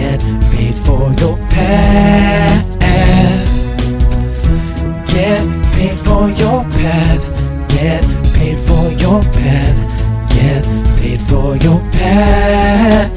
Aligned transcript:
Get 0.00 0.22
paid 0.50 0.74
for 0.76 1.12
your 1.20 1.36
pad. 1.50 2.64
Get 5.06 5.44
paid 5.74 5.98
for 5.98 6.30
your 6.30 6.64
pad. 6.70 7.20
Get 7.68 8.02
paid 8.34 8.56
for 8.66 8.90
your 8.92 9.20
pad. 9.20 9.76
Get 10.30 10.64
paid 10.98 11.20
for 11.28 11.54
your 11.56 11.80
pad. 11.92 13.10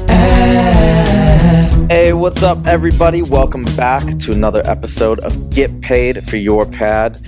Hey, 1.90 2.12
what's 2.12 2.42
up, 2.42 2.66
everybody? 2.66 3.22
Welcome 3.22 3.64
back 3.78 4.02
to 4.18 4.32
another 4.32 4.62
episode 4.66 5.20
of 5.20 5.48
Get 5.48 5.80
Paid 5.80 6.28
for 6.28 6.36
Your 6.36 6.70
Pad. 6.70 7.18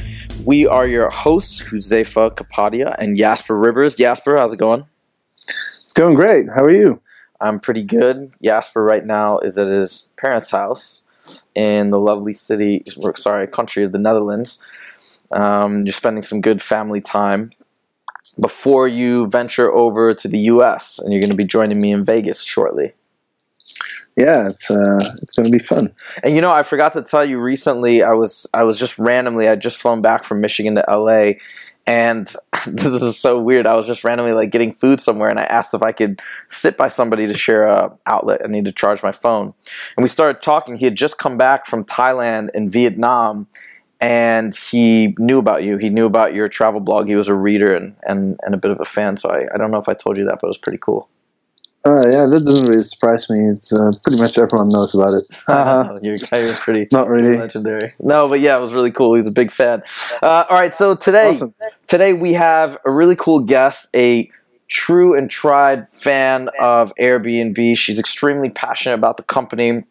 We 0.44 0.66
are 0.66 0.86
your 0.86 1.08
hosts, 1.08 1.62
Huzefa 1.62 2.36
Kapadia 2.36 2.94
and 2.98 3.16
Jasper 3.16 3.56
Ribbers. 3.58 3.96
Jasper, 3.96 4.36
how's 4.36 4.52
it 4.52 4.58
going? 4.58 4.84
It's 5.48 5.94
going 5.94 6.14
great. 6.14 6.46
How 6.46 6.62
are 6.62 6.70
you? 6.70 7.00
I'm 7.40 7.60
pretty 7.60 7.82
good. 7.82 8.32
Jasper 8.42 8.82
right 8.82 9.04
now 9.04 9.38
is 9.38 9.58
at 9.58 9.68
his 9.68 10.08
parents' 10.16 10.50
house 10.50 11.02
in 11.54 11.90
the 11.90 11.98
lovely 11.98 12.34
city, 12.34 12.84
sorry, 13.16 13.46
country 13.46 13.82
of 13.82 13.92
the 13.92 13.98
Netherlands. 13.98 14.62
Um, 15.30 15.82
you're 15.82 15.92
spending 15.92 16.22
some 16.22 16.40
good 16.40 16.62
family 16.62 17.00
time 17.00 17.52
before 18.40 18.86
you 18.86 19.26
venture 19.28 19.72
over 19.72 20.14
to 20.14 20.28
the 20.28 20.38
US, 20.38 20.98
and 20.98 21.12
you're 21.12 21.20
going 21.20 21.30
to 21.30 21.36
be 21.36 21.44
joining 21.44 21.80
me 21.80 21.90
in 21.92 22.04
Vegas 22.04 22.42
shortly. 22.42 22.92
Yeah, 24.16 24.48
it's 24.48 24.70
uh, 24.70 25.14
it's 25.20 25.34
going 25.34 25.44
to 25.44 25.52
be 25.52 25.62
fun. 25.62 25.94
And 26.22 26.34
you 26.34 26.40
know, 26.40 26.52
I 26.52 26.62
forgot 26.62 26.94
to 26.94 27.02
tell 27.02 27.24
you 27.24 27.38
recently. 27.38 28.02
I 28.02 28.12
was 28.12 28.46
I 28.54 28.64
was 28.64 28.78
just 28.78 28.98
randomly. 28.98 29.48
I 29.48 29.56
just 29.56 29.76
flown 29.76 30.00
back 30.00 30.24
from 30.24 30.40
Michigan 30.40 30.74
to 30.76 30.84
LA, 30.88 31.32
and 31.86 32.26
this 32.66 33.02
is 33.02 33.18
so 33.18 33.40
weird. 33.40 33.66
I 33.66 33.76
was 33.76 33.86
just 33.86 34.04
randomly 34.04 34.32
like 34.32 34.50
getting 34.50 34.72
food 34.74 35.00
somewhere, 35.00 35.28
and 35.28 35.38
I 35.38 35.44
asked 35.44 35.74
if 35.74 35.82
I 35.82 35.92
could 35.92 36.20
sit 36.48 36.76
by 36.76 36.88
somebody 36.88 37.26
to 37.26 37.34
share 37.34 37.66
a 37.66 37.96
outlet. 38.06 38.40
I 38.44 38.48
need 38.48 38.64
to 38.64 38.72
charge 38.72 39.02
my 39.02 39.12
phone, 39.12 39.54
and 39.96 40.02
we 40.02 40.08
started 40.08 40.42
talking. 40.42 40.76
He 40.76 40.84
had 40.84 40.96
just 40.96 41.18
come 41.18 41.36
back 41.36 41.66
from 41.66 41.84
Thailand 41.84 42.50
and 42.54 42.72
Vietnam, 42.72 43.46
and 44.00 44.54
he 44.56 45.14
knew 45.18 45.38
about 45.38 45.62
you. 45.62 45.76
He 45.76 45.90
knew 45.90 46.06
about 46.06 46.34
your 46.34 46.48
travel 46.48 46.80
blog. 46.80 47.06
He 47.06 47.14
was 47.14 47.28
a 47.28 47.34
reader 47.34 47.74
and 47.74 47.94
and, 48.02 48.38
and 48.42 48.54
a 48.54 48.58
bit 48.58 48.70
of 48.70 48.80
a 48.80 48.84
fan. 48.84 49.16
So 49.16 49.30
I, 49.30 49.46
I 49.54 49.58
don't 49.58 49.70
know 49.70 49.78
if 49.78 49.88
I 49.88 49.94
told 49.94 50.16
you 50.16 50.24
that, 50.24 50.38
but 50.40 50.48
it 50.48 50.48
was 50.48 50.58
pretty 50.58 50.78
cool. 50.78 51.08
Uh, 51.86 52.00
yeah, 52.08 52.26
that 52.26 52.42
doesn't 52.44 52.66
really 52.66 52.82
surprise 52.82 53.30
me. 53.30 53.38
It's 53.46 53.72
uh, 53.72 53.92
pretty 54.02 54.20
much 54.20 54.36
everyone 54.38 54.68
knows 54.70 54.92
about 54.94 55.14
it. 55.14 55.24
Uh, 55.46 55.98
you're, 56.02 56.16
you're 56.16 56.54
pretty 56.56 56.88
Not 56.92 57.08
really. 57.08 57.38
legendary. 57.38 57.94
No, 58.00 58.28
but 58.28 58.40
yeah, 58.40 58.56
it 58.56 58.60
was 58.60 58.74
really 58.74 58.90
cool. 58.90 59.14
He's 59.14 59.26
a 59.26 59.30
big 59.30 59.52
fan. 59.52 59.82
Uh, 60.22 60.44
all 60.50 60.56
right, 60.56 60.74
so 60.74 60.96
today, 60.96 61.30
Awesome. 61.30 61.54
today 61.86 62.12
we 62.12 62.32
have 62.32 62.76
a 62.84 62.90
really 62.90 63.14
cool 63.16 63.38
guest, 63.40 63.88
a 63.94 64.28
true 64.68 65.16
and 65.16 65.30
tried 65.30 65.88
fan 65.92 66.48
of 66.60 66.92
Airbnb. 66.98 67.78
She's 67.78 68.00
extremely 68.00 68.50
passionate 68.50 68.96
about 68.96 69.16
the 69.16 69.22
company 69.22 69.84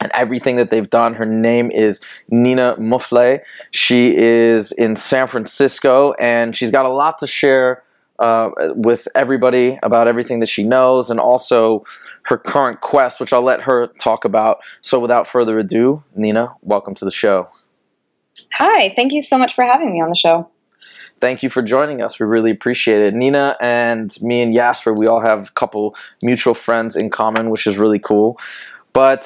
and 0.00 0.10
everything 0.14 0.56
that 0.56 0.70
they've 0.70 0.90
done. 0.90 1.14
Her 1.14 1.24
name 1.24 1.70
is 1.70 2.00
Nina 2.28 2.74
Mufleh. 2.76 3.40
She 3.70 4.16
is 4.16 4.72
in 4.72 4.96
San 4.96 5.28
Francisco, 5.28 6.12
and 6.14 6.56
she's 6.56 6.72
got 6.72 6.86
a 6.86 6.90
lot 6.90 7.20
to 7.20 7.26
share 7.28 7.84
uh, 8.18 8.50
with 8.74 9.08
everybody 9.14 9.78
about 9.82 10.08
everything 10.08 10.40
that 10.40 10.48
she 10.48 10.64
knows, 10.64 11.10
and 11.10 11.20
also 11.20 11.84
her 12.22 12.38
current 12.38 12.80
quest, 12.80 13.20
which 13.20 13.32
I'll 13.32 13.42
let 13.42 13.62
her 13.62 13.88
talk 14.00 14.24
about. 14.24 14.58
So, 14.80 14.98
without 14.98 15.26
further 15.26 15.58
ado, 15.58 16.02
Nina, 16.14 16.54
welcome 16.62 16.94
to 16.94 17.04
the 17.04 17.10
show. 17.10 17.48
Hi, 18.54 18.92
thank 18.94 19.12
you 19.12 19.22
so 19.22 19.38
much 19.38 19.54
for 19.54 19.64
having 19.64 19.92
me 19.92 20.00
on 20.00 20.08
the 20.08 20.16
show. 20.16 20.48
Thank 21.20 21.42
you 21.42 21.48
for 21.48 21.62
joining 21.62 22.02
us. 22.02 22.20
We 22.20 22.26
really 22.26 22.50
appreciate 22.50 23.00
it. 23.00 23.14
Nina 23.14 23.56
and 23.60 24.14
me 24.20 24.42
and 24.42 24.52
Jasper, 24.52 24.92
we 24.92 25.06
all 25.06 25.20
have 25.20 25.48
a 25.48 25.52
couple 25.52 25.96
mutual 26.22 26.52
friends 26.52 26.94
in 26.94 27.08
common, 27.08 27.48
which 27.48 27.66
is 27.66 27.78
really 27.78 27.98
cool. 27.98 28.38
But 28.92 29.24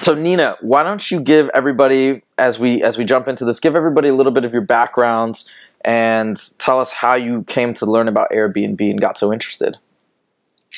so 0.00 0.14
Nina, 0.14 0.56
why 0.62 0.82
don't 0.82 1.10
you 1.10 1.20
give 1.20 1.50
everybody 1.54 2.22
as 2.38 2.58
we 2.58 2.82
as 2.82 2.96
we 2.96 3.04
jump 3.04 3.28
into 3.28 3.44
this, 3.44 3.60
give 3.60 3.76
everybody 3.76 4.08
a 4.08 4.14
little 4.14 4.32
bit 4.32 4.44
of 4.44 4.52
your 4.52 4.62
backgrounds 4.62 5.50
and 5.84 6.36
tell 6.58 6.80
us 6.80 6.92
how 6.92 7.14
you 7.14 7.44
came 7.44 7.74
to 7.74 7.86
learn 7.86 8.08
about 8.08 8.30
Airbnb 8.30 8.80
and 8.80 9.00
got 9.00 9.18
so 9.18 9.32
interested. 9.32 9.76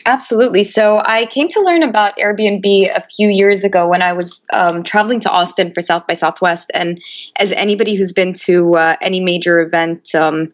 Absolutely. 0.07 0.65
So 0.65 1.03
I 1.05 1.27
came 1.27 1.49
to 1.49 1.61
learn 1.61 1.83
about 1.83 2.17
Airbnb 2.17 2.97
a 2.97 3.07
few 3.15 3.29
years 3.29 3.63
ago 3.63 3.87
when 3.87 4.03
I 4.03 4.13
was 4.13 4.45
um, 4.53 4.83
traveling 4.83 5.21
to 5.21 5.31
Austin 5.31 5.73
for 5.73 5.83
South 5.83 6.07
by 6.07 6.15
Southwest. 6.15 6.71
And 6.75 7.01
as 7.37 7.53
anybody 7.53 7.95
who's 7.95 8.13
been 8.13 8.33
to 8.35 8.75
uh, 8.75 8.97
any 9.01 9.21
major 9.21 9.61
event, 9.61 10.15
um, 10.15 10.49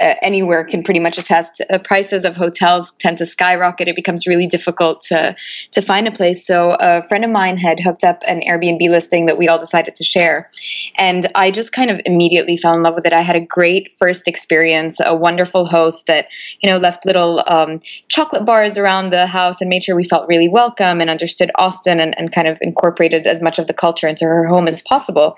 uh, 0.00 0.14
anywhere 0.22 0.64
can 0.64 0.82
pretty 0.82 1.00
much 1.00 1.18
attest. 1.18 1.62
Uh, 1.70 1.78
prices 1.78 2.24
of 2.24 2.36
hotels 2.36 2.92
tend 2.98 3.18
to 3.18 3.26
skyrocket. 3.26 3.88
It 3.88 3.96
becomes 3.96 4.26
really 4.26 4.46
difficult 4.46 5.00
to 5.02 5.34
to 5.72 5.82
find 5.82 6.06
a 6.06 6.12
place. 6.12 6.46
So 6.46 6.76
a 6.80 7.02
friend 7.02 7.24
of 7.24 7.30
mine 7.30 7.58
had 7.58 7.80
hooked 7.80 8.04
up 8.04 8.22
an 8.26 8.40
Airbnb 8.40 8.88
listing 8.88 9.26
that 9.26 9.38
we 9.38 9.48
all 9.48 9.58
decided 9.58 9.96
to 9.96 10.04
share, 10.04 10.50
and 10.96 11.30
I 11.34 11.50
just 11.50 11.72
kind 11.72 11.90
of 11.90 12.00
immediately 12.04 12.56
fell 12.56 12.74
in 12.74 12.82
love 12.82 12.94
with 12.94 13.06
it. 13.06 13.12
I 13.12 13.22
had 13.22 13.36
a 13.36 13.40
great 13.40 13.92
first 13.92 14.28
experience. 14.28 14.98
A 15.04 15.14
wonderful 15.14 15.66
host 15.66 16.06
that 16.06 16.28
you 16.60 16.70
know 16.70 16.78
left 16.78 17.06
little 17.06 17.42
um, 17.46 17.80
chocolate 18.08 18.44
bars 18.44 18.76
around 18.78 19.10
the 19.10 19.26
house 19.26 19.60
and 19.60 19.68
made 19.68 19.84
sure 19.84 19.96
we 19.96 20.04
felt 20.04 20.28
really 20.28 20.48
welcome 20.48 21.00
and 21.00 21.10
understood 21.10 21.50
Austin 21.56 22.00
and, 22.00 22.16
and 22.18 22.32
kind 22.32 22.48
of 22.48 22.58
incorporated 22.60 23.26
as 23.26 23.42
much 23.42 23.58
of 23.58 23.66
the 23.66 23.74
culture 23.74 24.08
into 24.08 24.24
her 24.24 24.46
home 24.46 24.68
as 24.68 24.82
possible. 24.82 25.36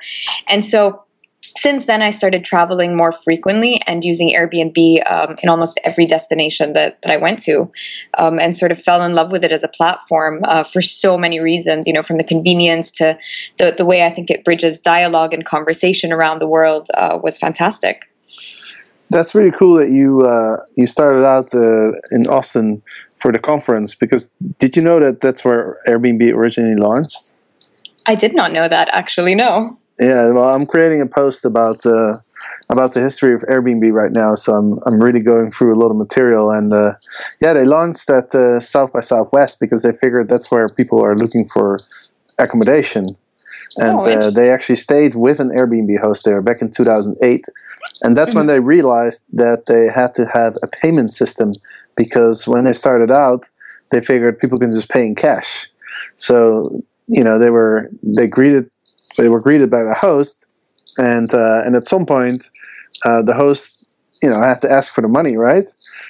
And 0.49 0.65
so 0.65 1.03
since 1.57 1.87
then, 1.87 2.03
I 2.03 2.11
started 2.11 2.45
traveling 2.45 2.97
more 2.97 3.13
frequently 3.13 3.81
and 3.87 4.05
using 4.05 4.33
Airbnb 4.35 5.11
um, 5.11 5.37
in 5.43 5.49
almost 5.49 5.81
every 5.85 6.07
destination 6.07 6.75
that, 6.75 7.01
that 7.03 7.11
I 7.11 7.17
went 7.17 7.41
to, 7.43 7.71
um, 8.19 8.39
and 8.39 8.57
sort 8.57 8.73
of 8.73 8.83
fell 8.83 9.03
in 9.03 9.15
love 9.15 9.33
with 9.33 9.43
it 9.43 9.53
as 9.53 9.65
a 9.65 9.69
platform 9.69 10.41
uh, 10.45 10.65
for 10.65 10.83
so 10.83 11.17
many 11.17 11.41
reasons. 11.41 11.87
You 11.87 11.93
know, 11.93 12.03
from 12.03 12.19
the 12.19 12.25
convenience 12.25 12.91
to 12.93 13.19
the 13.59 13.75
the 13.77 13.85
way 13.85 14.05
I 14.05 14.11
think 14.11 14.31
it 14.31 14.45
bridges 14.45 14.81
dialogue 14.81 15.33
and 15.33 15.45
conversation 15.45 16.13
around 16.13 16.41
the 16.41 16.47
world 16.47 16.89
uh, 16.95 17.19
was 17.23 17.39
fantastic. 17.39 18.11
That's 19.09 19.35
really 19.35 19.53
cool 19.53 19.79
that 19.79 19.91
you 19.91 20.27
uh, 20.27 20.59
you 20.77 20.87
started 20.87 21.25
out 21.25 21.53
in 22.11 22.27
Austin 22.27 22.83
for 23.19 23.33
the 23.33 23.39
conference. 23.39 23.95
Because 23.95 24.33
did 24.59 24.77
you 24.77 24.83
know 24.83 25.01
that 25.01 25.21
that's 25.21 25.45
where 25.45 25.79
Airbnb 25.89 26.33
originally 26.33 26.77
launched? 26.77 27.35
I 28.05 28.15
did 28.15 28.35
not 28.35 28.53
know 28.53 28.69
that 28.69 28.89
actually. 28.93 29.35
No. 29.35 29.79
Yeah, 29.99 30.31
well, 30.33 30.55
I'm 30.55 30.67
creating 30.67 31.01
a 31.01 31.07
post 31.07 31.45
about 31.45 31.87
uh, 31.87 32.19
about 32.69 32.93
the 32.93 33.01
history 33.01 33.33
of 33.35 33.41
Airbnb 33.43 33.93
right 33.93 34.13
now, 34.13 34.35
so 34.35 34.55
I'm 34.55 34.79
I'm 34.87 35.03
really 35.03 35.21
going 35.21 35.51
through 35.51 35.75
a 35.75 35.79
lot 35.81 35.91
of 35.91 35.97
material. 35.97 36.51
And 36.51 36.73
uh, 36.73 36.95
yeah, 37.41 37.55
they 37.55 37.65
launched 37.65 38.11
at 38.11 38.35
uh, 38.35 38.61
South 38.61 38.93
by 38.93 39.01
Southwest 39.01 39.59
because 39.59 39.83
they 39.83 39.93
figured 39.93 40.29
that's 40.29 40.51
where 40.51 40.69
people 40.69 41.03
are 41.03 41.17
looking 41.17 41.47
for 41.47 41.79
accommodation, 42.39 43.07
and 43.77 43.99
Oh, 43.99 44.11
uh, 44.11 44.31
they 44.31 44.51
actually 44.51 44.77
stayed 44.77 45.15
with 45.15 45.41
an 45.41 45.51
Airbnb 45.51 45.99
host 46.01 46.25
there 46.25 46.43
back 46.43 46.61
in 46.61 46.71
2008, 46.71 47.47
and 48.03 48.17
that's 48.17 48.35
when 48.35 48.47
they 48.47 48.61
realized 48.61 49.25
that 49.33 49.67
they 49.67 49.89
had 49.89 50.13
to 50.15 50.27
have 50.27 50.57
a 50.63 50.67
payment 50.67 51.13
system 51.15 51.53
because 51.97 52.47
when 52.47 52.65
they 52.65 52.73
started 52.75 53.11
out, 53.11 53.45
they 53.91 54.01
figured 54.01 54.39
people 54.39 54.59
can 54.59 54.73
just 54.73 54.91
pay 54.91 55.07
in 55.07 55.15
cash. 55.15 55.69
So 56.17 56.83
you 57.09 57.25
know 57.25 57.39
they 57.39 57.51
were 57.51 57.91
they 58.03 58.27
greeted 58.27 58.71
they 59.17 59.29
were 59.29 59.41
greeted 59.41 59.71
by 59.71 59.83
the 59.83 59.95
host, 59.95 60.47
and 60.99 61.33
uh, 61.33 61.63
and 61.65 61.77
at 61.77 61.87
some 61.87 62.07
point, 62.07 62.51
uh, 63.05 63.23
the 63.23 63.35
host 63.35 63.85
you 64.23 64.31
know 64.31 64.41
had 64.43 64.61
to 64.63 64.71
ask 64.71 64.95
for 64.95 65.01
the 65.03 65.09
money, 65.09 65.37
right? 65.37 65.65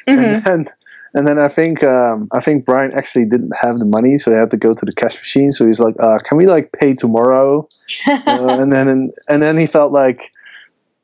Mhm. 0.09 0.19
And 0.19 0.45
then 0.45 0.67
and 1.15 1.27
then 1.27 1.39
I 1.39 1.49
think 1.49 1.83
um, 1.83 2.29
I 2.33 2.41
think 2.41 2.65
Brian 2.65 2.93
actually 2.95 3.27
didn't 3.27 3.53
have 3.61 3.79
the 3.79 3.87
money, 3.87 4.19
so 4.19 4.31
he 4.31 4.37
had 4.37 4.51
to 4.51 4.57
go 4.57 4.75
to 4.75 4.85
the 4.85 4.93
cash 4.93 5.17
machine. 5.17 5.51
So 5.53 5.67
he's 5.67 5.81
like, 5.81 5.95
uh, 6.01 6.19
"Can 6.25 6.37
we 6.37 6.47
like 6.47 6.73
pay 6.73 6.95
tomorrow?" 6.95 7.69
uh, 8.27 8.59
and 8.61 8.73
then 8.73 8.89
and, 8.89 9.13
and 9.29 9.43
then 9.43 9.57
he 9.57 9.67
felt 9.67 9.93
like 9.93 10.31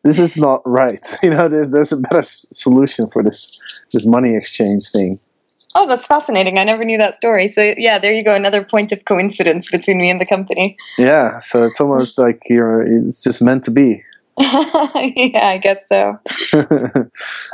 this 0.05 0.19
is 0.19 0.37
not 0.37 0.61
right. 0.67 1.01
You 1.23 1.31
know, 1.31 1.49
there's 1.49 1.71
there's 1.71 1.93
a 1.93 1.97
better 1.97 2.19
s- 2.19 2.47
solution 2.53 3.09
for 3.11 3.23
this 3.23 3.59
this 3.93 4.05
money 4.07 4.37
exchange 4.37 4.91
thing. 4.91 5.19
Oh, 5.75 5.87
that's 5.87 6.07
fascinating. 6.07 6.59
I 6.59 6.65
never 6.65 6.85
knew 6.85 6.99
that 6.99 7.15
story. 7.15 7.49
So, 7.49 7.75
yeah, 7.79 7.99
there 7.99 8.13
you 8.13 8.25
go. 8.25 8.35
Another 8.35 8.63
point 8.63 8.93
of 8.93 9.05
coincidence 9.05 9.71
between 9.71 9.99
me 9.99 10.11
and 10.11 10.21
the 10.21 10.27
company. 10.27 10.77
Yeah, 10.99 11.41
so 11.41 11.65
it's 11.65 11.81
almost 11.81 12.19
like 12.19 12.41
you're 12.49 12.83
it's 12.83 13.23
just 13.23 13.43
meant 13.43 13.65
to 13.65 13.71
be. 13.71 14.03
yeah, 14.39 15.49
I 15.49 15.61
guess 15.63 15.89
so. 15.89 16.19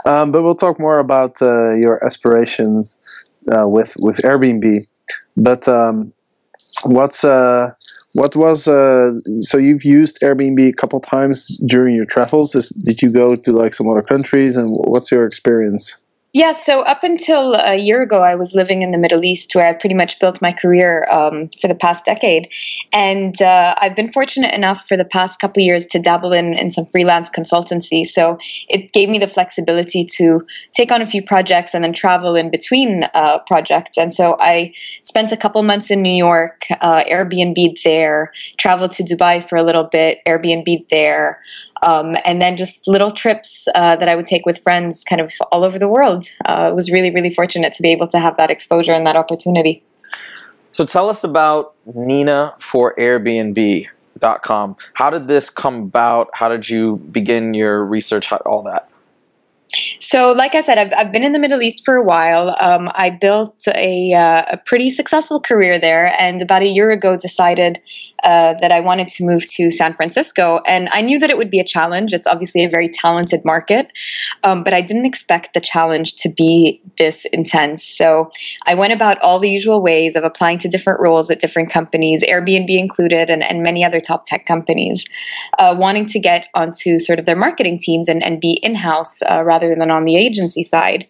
um, 0.05 0.31
but 0.31 0.43
we'll 0.43 0.55
talk 0.55 0.79
more 0.79 0.99
about 0.99 1.41
uh, 1.43 1.75
your 1.75 2.05
aspirations 2.05 2.97
uh, 3.53 3.67
with 3.69 3.93
with 3.99 4.19
Airbnb. 4.19 4.87
But 5.37 5.69
um, 5.69 6.13
what's 6.85 7.25
uh, 7.25 7.71
what 8.15 8.35
was 8.37 8.67
uh, 8.67 9.13
so 9.41 9.59
you've 9.59 9.85
used 9.85 10.21
Airbnb 10.21 10.69
a 10.69 10.73
couple 10.73 11.01
times 11.01 11.59
during 11.67 11.95
your 11.95 12.07
travels? 12.07 12.55
Is, 12.55 12.71
did 12.71 13.03
you 13.03 13.11
go 13.11 13.37
to 13.37 13.53
like 13.53 13.75
some 13.75 13.89
other 13.89 14.03
countries, 14.03 14.57
and 14.57 14.71
what's 14.71 15.11
your 15.11 15.27
experience? 15.27 15.99
Yeah, 16.39 16.53
so 16.53 16.83
up 16.83 17.03
until 17.03 17.55
a 17.55 17.75
year 17.75 18.01
ago, 18.01 18.23
I 18.23 18.37
was 18.37 18.55
living 18.55 18.83
in 18.83 18.93
the 18.93 18.97
Middle 18.97 19.25
East 19.25 19.57
where 19.57 19.67
I 19.67 19.73
pretty 19.73 19.97
much 19.97 20.21
built 20.21 20.41
my 20.41 20.53
career 20.53 21.05
um, 21.11 21.51
for 21.61 21.67
the 21.67 21.75
past 21.75 22.05
decade. 22.05 22.49
And 22.93 23.43
uh, 23.43 23.75
I've 23.81 23.97
been 23.97 24.09
fortunate 24.13 24.55
enough 24.55 24.87
for 24.87 24.97
the 24.97 25.05
past 25.05 25.41
couple 25.41 25.65
years 25.65 25.89
to 25.89 25.99
dabble 25.99 26.33
in, 26.33 26.55
in 26.55 26.71
some 26.71 26.85
freelance 26.93 27.29
consultancy. 27.29 28.07
So 28.07 28.39
it 28.69 28.93
gave 28.93 29.09
me 29.09 29.19
the 29.19 29.27
flexibility 29.27 30.05
to 30.13 30.47
take 30.75 30.93
on 30.93 31.03
a 31.03 31.11
few 31.11 31.25
projects 31.25 31.75
and 31.75 31.83
then 31.83 31.93
travel 31.93 32.37
in 32.37 32.53
between 32.53 33.03
uh, 33.15 33.41
projects. 33.41 33.99
And 33.99 34.15
so 34.15 34.37
I 34.39 34.73
spent 35.03 35.33
a 35.33 35.37
couple 35.37 35.61
months 35.65 35.91
in 35.91 36.03
New 36.03 36.15
York, 36.15 36.67
uh, 36.81 37.03
Airbnb 37.03 37.83
there, 37.83 38.31
traveled 38.59 38.93
to 38.93 39.03
Dubai 39.03 39.43
for 39.49 39.57
a 39.57 39.65
little 39.65 39.89
bit, 39.91 40.21
Airbnb 40.25 40.89
there. 40.89 41.41
Um, 41.83 42.17
and 42.25 42.41
then 42.41 42.57
just 42.57 42.89
little 42.89 43.11
trips 43.11 43.69
uh, 43.75 43.97
that 43.97 44.09
I 44.09 44.17
would 44.17 44.27
take 44.27 44.47
with 44.47 44.63
friends 44.63 45.05
kind 45.05 45.21
of 45.21 45.33
all 45.53 45.65
over 45.65 45.79
the 45.79 45.89
world. 45.89 46.27
Uh, 46.47 46.73
was 46.75 46.91
really, 46.91 47.11
really 47.11 47.33
fortunate 47.33 47.73
to 47.75 47.83
be 47.83 47.91
able 47.91 48.09
to 48.09 48.19
have 48.19 48.37
that 48.37 48.51
exposure 48.51 48.93
and 48.93 49.07
that 49.07 49.17
opportunity. 49.17 49.83
So 50.73 50.85
tell 50.85 51.09
us 51.09 51.25
about 51.25 51.75
Nina 51.87 52.55
for 52.59 52.95
Airbnb.com. 52.97 54.77
How 54.95 55.11
did 55.11 55.27
this 55.27 55.51
come 55.51 55.83
about? 55.83 56.31
How 56.33 56.49
did 56.49 56.69
you 56.69 56.97
begin 57.11 57.55
your 57.55 57.85
research? 57.85 58.27
How, 58.27 58.37
all 58.39 58.63
that. 58.63 58.89
So, 60.01 60.33
like 60.33 60.55
I 60.55 60.61
said, 60.61 60.79
I've, 60.79 60.93
I've 60.97 61.13
been 61.13 61.23
in 61.23 61.33
the 61.33 61.39
Middle 61.39 61.63
East 61.63 61.85
for 61.85 61.97
a 61.97 62.03
while. 62.03 62.57
Um, 62.61 62.91
I 62.95 63.11
built 63.11 63.67
a, 63.69 64.15
uh, 64.15 64.45
a 64.53 64.57
pretty 64.57 64.91
successful 64.91 65.41
career 65.41 65.79
there, 65.79 66.15
and 66.19 66.41
about 66.41 66.63
a 66.63 66.69
year 66.69 66.91
ago 66.91 67.17
decided 67.17 67.81
uh, 68.25 68.55
that 68.61 68.73
I 68.73 68.81
wanted 68.81 69.09
to 69.09 69.25
move 69.25 69.47
to 69.55 69.71
San 69.71 69.95
Francisco. 69.95 70.61
And 70.67 70.89
I 70.93 71.01
knew 71.03 71.19
that 71.19 71.31
it 71.31 71.37
would 71.37 71.51
be 71.51 71.61
a 71.61 71.65
challenge. 71.65 72.13
It's 72.13 72.27
obviously 72.27 72.65
a 72.65 72.69
very 72.69 72.89
talented 72.89 73.45
market, 73.45 73.91
um, 74.45 74.65
but 74.65 74.75
I 74.75 74.81
didn't 74.81 75.07
expect 75.07 75.55
the 75.55 75.61
challenge 75.61 76.17
to 76.17 76.29
be 76.29 76.81
this 76.99 77.25
intense. 77.27 77.85
So 77.85 78.31
I 78.67 78.75
went 78.75 78.93
about 78.93 79.21
all 79.21 79.39
the 79.39 79.51
usual 79.51 79.83
ways 79.83 80.17
of 80.17 80.25
applying 80.25 80.59
to 80.61 80.69
different 80.69 81.01
roles 81.01 81.31
at 81.31 81.41
different 81.41 81.71
companies, 81.71 82.23
Airbnb 82.23 82.77
included, 82.77 83.31
and, 83.31 83.43
and 83.43 83.63
many 83.63 83.85
other 83.85 84.01
top 84.01 84.27
tech 84.27 84.45
companies, 84.47 85.05
uh, 85.59 85.77
wanting 85.79 86.07
to 86.07 86.19
get 86.19 86.49
onto 86.55 86.99
sort 86.99 87.19
of 87.19 87.27
their 87.27 87.37
marketing 87.37 87.79
teams 87.79 88.09
and, 88.09 88.23
and 88.25 88.41
be 88.41 88.61
in 88.63 88.75
house 88.75 89.23
uh, 89.23 89.43
rather 89.45 89.75
than 89.75 89.91
on 89.91 90.05
the 90.05 90.17
agency 90.17 90.65
side. 90.65 91.07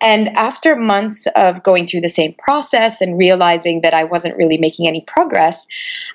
And 0.00 0.28
after 0.36 0.76
months 0.76 1.26
of 1.34 1.62
going 1.62 1.86
through 1.86 2.02
the 2.02 2.08
same 2.08 2.34
process 2.38 3.00
and 3.00 3.18
realizing 3.18 3.80
that 3.82 3.94
I 3.94 4.04
wasn't 4.04 4.36
really 4.36 4.58
making 4.58 4.86
any 4.86 5.02
progress, 5.06 5.66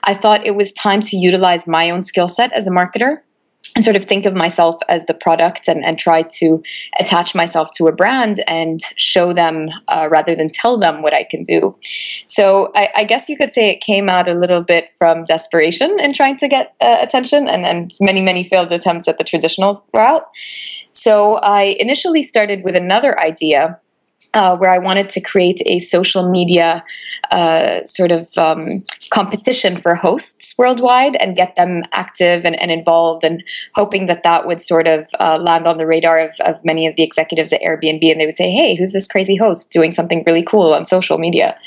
I 0.04 0.14
thought 0.14 0.46
it 0.46 0.56
was 0.56 0.72
time 0.74 1.02
to 1.02 1.18
utilize 1.18 1.68
my 1.68 1.90
own 1.90 2.04
skill 2.04 2.28
set 2.28 2.54
as 2.54 2.68
a 2.68 2.72
marketer 2.72 3.22
and 3.76 3.84
sort 3.84 3.96
of 3.96 4.06
think 4.06 4.26
of 4.26 4.34
myself 4.34 4.76
as 4.88 5.06
the 5.06 5.14
product 5.14 5.68
and, 5.68 5.86
and 5.86 6.00
try 6.00 6.22
to 6.24 6.62
attach 7.00 7.36
myself 7.36 7.70
to 7.76 7.88
a 7.88 7.92
brand 7.92 8.44
and 8.48 8.82
show 8.98 9.34
them 9.34 9.70
uh, 9.90 10.08
rather 10.10 10.36
than 10.36 10.50
tell 10.50 10.78
them 10.78 11.02
what 11.02 11.14
I 11.14 11.24
can 11.24 11.44
do. 11.44 11.76
So 12.26 12.72
I, 12.76 12.90
I, 12.96 13.04
guess 13.04 13.30
you 13.30 13.38
could 13.38 13.54
say 13.54 13.70
it 13.70 13.82
came 13.82 14.10
out 14.10 14.28
a 14.28 14.34
little 14.34 14.62
bit 14.62 14.90
from 14.98 15.24
desperation 15.24 16.00
in 16.00 16.14
trying 16.14 16.38
to 16.38 16.48
get 16.48 16.74
uh, 16.82 16.98
attention 17.00 17.48
and, 17.48 17.66
and 17.66 17.94
many, 18.00 18.22
many 18.22 18.44
failed 18.44 18.72
attempts 18.72 19.08
at 19.08 19.18
the 19.18 19.24
traditional 19.24 19.84
route. 19.94 20.26
So 20.92 21.36
I 21.36 21.76
initially 21.80 22.24
started 22.24 22.64
with 22.64 22.76
another 22.76 23.20
idea 23.20 23.80
uh, 24.34 24.56
where 24.58 24.70
I 24.70 24.78
wanted 24.78 25.10
to 25.12 25.22
create 25.22 25.62
a 25.66 25.80
social 25.80 26.30
media 26.30 26.84
uh, 27.32 27.84
sort 27.86 28.12
of 28.12 28.28
um, 28.38 28.68
competition 29.12 29.78
for 29.78 29.96
hosts 29.96 30.56
worldwide 30.58 31.16
and 31.16 31.36
get 31.36 31.56
them 31.56 31.84
active 31.92 32.46
and, 32.46 32.60
and, 32.60 32.72
involved, 32.72 33.24
and 33.24 33.44
hoping 33.74 34.06
that 34.06 34.24
that 34.24 34.46
would 34.46 34.62
sort 34.62 34.88
of 34.88 35.08
uh, 35.20 35.38
land 35.38 35.66
on 35.66 35.78
the 35.78 35.86
radar 35.86 36.20
of, 36.20 36.36
of, 36.42 36.64
many 36.64 36.86
of 36.86 36.96
the 36.96 37.04
executives 37.04 37.52
at 37.52 37.62
Airbnb, 37.62 38.12
and 38.12 38.22
they 38.22 38.26
would 38.26 38.36
say, 38.36 38.52
"Hey, 38.52 38.76
who's 38.76 38.92
this 38.92 39.08
crazy 39.08 39.36
host 39.36 39.72
doing 39.72 39.92
something 39.92 40.24
really 40.26 40.44
cool 40.44 40.74
on 40.74 40.86
social 40.86 41.18
media?" 41.18 41.58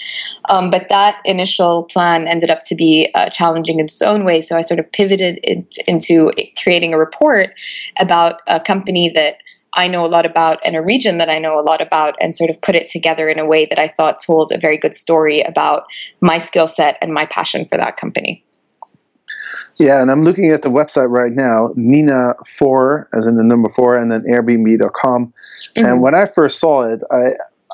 Um, 0.49 0.71
but 0.71 0.89
that 0.89 1.21
initial 1.25 1.85
plan 1.85 2.29
ended 2.29 2.51
up 2.51 2.65
to 2.65 2.75
be 2.75 3.11
uh, 3.15 3.29
challenging 3.31 3.79
in 3.79 3.87
its 3.87 4.03
own 4.03 4.25
way, 4.25 4.41
so 4.41 4.57
I 4.57 4.61
sort 4.61 4.81
of 4.81 4.91
pivoted 4.93 5.41
it 5.43 5.79
into 5.89 6.33
creating 6.63 6.95
a 6.95 6.99
report 6.99 7.55
about 7.99 8.41
a 8.47 8.61
company 8.61 9.09
that 9.11 9.39
I 9.75 9.89
know 9.89 10.05
a 10.05 10.09
lot 10.09 10.27
about 10.27 10.61
and 10.65 10.77
a 10.77 10.83
region 10.83 11.19
that 11.19 11.31
I 11.31 11.39
know 11.39 11.59
a 11.59 11.63
lot 11.63 11.81
about 11.81 12.15
and 12.21 12.37
sort 12.37 12.51
of 12.51 12.61
put 12.61 12.75
it 12.75 12.89
together 12.89 13.29
in 13.29 13.39
a 13.39 13.47
way 13.47 13.65
that 13.67 13.79
I 13.79 13.89
thought 13.89 14.23
told 14.25 14.53
a 14.53 14.59
very 14.59 14.77
good 14.77 14.97
story 14.97 15.41
about 15.41 15.85
my 16.21 16.39
skill 16.39 16.69
set 16.69 16.99
and 17.01 17.13
my 17.13 17.27
passion 17.27 17.67
for 17.67 17.79
that 17.79 17.97
company. 17.97 18.45
Yeah, 19.79 20.01
and 20.03 20.11
I'm 20.11 20.23
looking 20.23 20.51
at 20.51 20.63
the 20.63 20.69
website 20.69 21.09
right 21.09 21.33
now, 21.33 21.73
Nina 21.75 22.35
four, 22.47 23.09
as 23.13 23.27
in 23.27 23.37
the 23.37 23.45
number 23.45 23.69
four, 23.69 23.97
and 23.97 24.11
then 24.11 24.23
Airbnb.com. 24.23 25.27
Mm-hmm. 25.27 25.87
And 25.87 26.03
when 26.03 26.15
I 26.15 26.27
first 26.27 26.61
saw 26.61 26.83
it, 26.83 27.03
I 27.11 27.31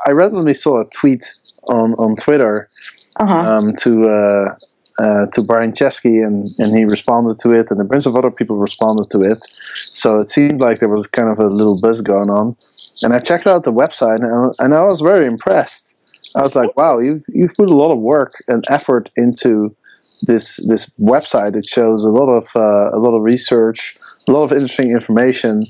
I 0.06 0.12
randomly 0.12 0.55
saw 0.55 0.81
a 0.81 0.89
tweet 0.91 1.25
on 1.69 1.93
on 1.94 2.17
Twitter 2.17 2.69
uh-huh. 3.17 3.35
um, 3.35 3.75
to 3.83 4.09
uh, 4.09 4.55
uh, 4.99 5.27
to 5.27 5.43
Brian 5.43 5.73
Chesky, 5.73 6.25
and, 6.27 6.50
and 6.59 6.77
he 6.77 6.85
responded 6.85 7.39
to 7.39 7.53
it, 7.53 7.71
and 7.71 7.81
a 7.81 7.85
bunch 7.85 8.06
of 8.06 8.17
other 8.17 8.31
people 8.31 8.56
responded 8.56 9.11
to 9.11 9.21
it. 9.21 9.45
So 9.81 10.19
it 10.19 10.29
seemed 10.29 10.61
like 10.61 10.81
there 10.81 10.89
was 10.89 11.06
kind 11.06 11.29
of 11.29 11.39
a 11.39 11.47
little 11.47 11.79
buzz 11.81 12.00
going 12.00 12.31
on. 12.31 12.56
And 13.03 13.15
I 13.15 13.21
checked 13.21 13.47
out 13.47 13.62
the 13.62 13.73
website, 13.73 14.23
and, 14.23 14.55
and 14.59 14.75
I 14.75 14.83
was 14.83 15.00
very 15.00 15.27
impressed. 15.27 15.99
I 16.35 16.43
was 16.43 16.56
like, 16.56 16.77
"Wow, 16.77 16.99
you've 16.99 17.25
you've 17.29 17.55
put 17.55 17.71
a 17.71 17.75
lot 17.75 17.93
of 17.93 17.99
work 17.99 18.33
and 18.49 18.65
effort 18.69 19.11
into 19.17 19.75
this 20.23 20.56
this 20.67 20.91
website. 20.99 21.56
It 21.56 21.67
shows 21.67 22.05
a 22.05 22.11
lot 22.11 22.29
of 22.29 22.49
uh, 22.55 22.91
a 22.93 22.99
lot 22.99 23.17
of 23.17 23.23
research, 23.23 23.97
a 24.29 24.33
lot 24.33 24.43
of 24.43 24.53
interesting 24.53 24.91
information." 24.91 25.65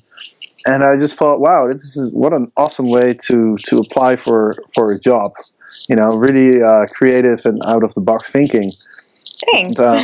And 0.66 0.82
I 0.84 0.96
just 0.96 1.18
thought, 1.18 1.38
"Wow, 1.40 1.68
this 1.68 1.96
is 1.96 2.12
what 2.12 2.32
an 2.32 2.48
awesome 2.56 2.88
way 2.88 3.14
to 3.26 3.56
to 3.66 3.78
apply 3.78 4.16
for 4.16 4.56
for 4.74 4.90
a 4.90 4.98
job." 4.98 5.34
You 5.88 5.96
know, 5.96 6.08
really 6.08 6.62
uh, 6.62 6.86
creative 6.86 7.44
and 7.44 7.60
out 7.66 7.84
of 7.84 7.94
the 7.94 8.00
box 8.00 8.30
thinking. 8.30 8.72
Thanks. 9.46 9.78
And, 9.78 9.80
uh, 9.80 10.02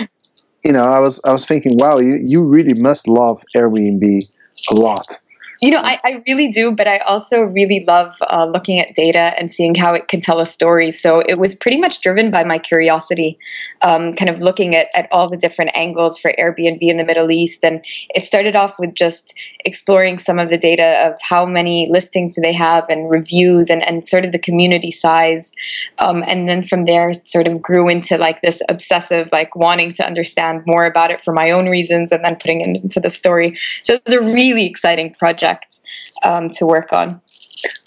you 0.64 0.72
know, 0.72 0.84
I 0.84 0.98
was 1.00 1.20
I 1.24 1.32
was 1.32 1.46
thinking, 1.46 1.76
wow, 1.78 1.98
you 1.98 2.16
you 2.16 2.42
really 2.42 2.74
must 2.74 3.08
love 3.08 3.42
Airbnb 3.56 4.28
a 4.70 4.74
lot. 4.74 5.18
You 5.60 5.70
know, 5.70 5.80
I, 5.80 6.00
I 6.04 6.22
really 6.26 6.48
do, 6.48 6.72
but 6.72 6.88
I 6.88 6.98
also 6.98 7.42
really 7.42 7.84
love 7.86 8.16
uh, 8.22 8.46
looking 8.46 8.80
at 8.80 8.94
data 8.94 9.32
and 9.38 9.50
seeing 9.50 9.74
how 9.74 9.94
it 9.94 10.08
can 10.08 10.20
tell 10.20 10.40
a 10.40 10.46
story. 10.46 10.90
So 10.90 11.20
it 11.20 11.38
was 11.38 11.54
pretty 11.54 11.78
much 11.78 12.00
driven 12.00 12.30
by 12.30 12.44
my 12.44 12.58
curiosity, 12.58 13.38
um, 13.80 14.12
kind 14.12 14.28
of 14.28 14.40
looking 14.40 14.74
at, 14.74 14.88
at 14.94 15.08
all 15.12 15.28
the 15.28 15.36
different 15.36 15.70
angles 15.74 16.18
for 16.18 16.34
Airbnb 16.38 16.80
in 16.80 16.96
the 16.96 17.04
Middle 17.04 17.30
East. 17.30 17.64
And 17.64 17.84
it 18.14 18.26
started 18.26 18.56
off 18.56 18.78
with 18.78 18.94
just 18.94 19.32
exploring 19.64 20.18
some 20.18 20.38
of 20.38 20.50
the 20.50 20.58
data 20.58 21.06
of 21.06 21.14
how 21.22 21.46
many 21.46 21.86
listings 21.88 22.34
do 22.34 22.40
they 22.42 22.52
have 22.52 22.84
and 22.88 23.08
reviews 23.08 23.70
and, 23.70 23.82
and 23.86 24.04
sort 24.04 24.24
of 24.24 24.32
the 24.32 24.38
community 24.38 24.90
size. 24.90 25.52
Um, 25.98 26.24
and 26.26 26.48
then 26.48 26.62
from 26.64 26.84
there, 26.84 27.12
sort 27.24 27.46
of 27.46 27.62
grew 27.62 27.88
into 27.88 28.18
like 28.18 28.42
this 28.42 28.60
obsessive, 28.68 29.28
like 29.30 29.54
wanting 29.54 29.94
to 29.94 30.06
understand 30.06 30.62
more 30.66 30.84
about 30.84 31.10
it 31.10 31.22
for 31.22 31.32
my 31.32 31.50
own 31.50 31.68
reasons 31.68 32.10
and 32.10 32.24
then 32.24 32.36
putting 32.36 32.60
it 32.60 32.82
into 32.82 33.00
the 33.00 33.10
story. 33.10 33.56
So 33.84 33.94
it 33.94 34.02
was 34.04 34.14
a 34.14 34.20
really 34.20 34.66
exciting 34.66 35.14
project 35.14 35.43
project 35.44 35.80
um, 36.22 36.50
to 36.50 36.66
work 36.66 36.92
on. 36.92 37.20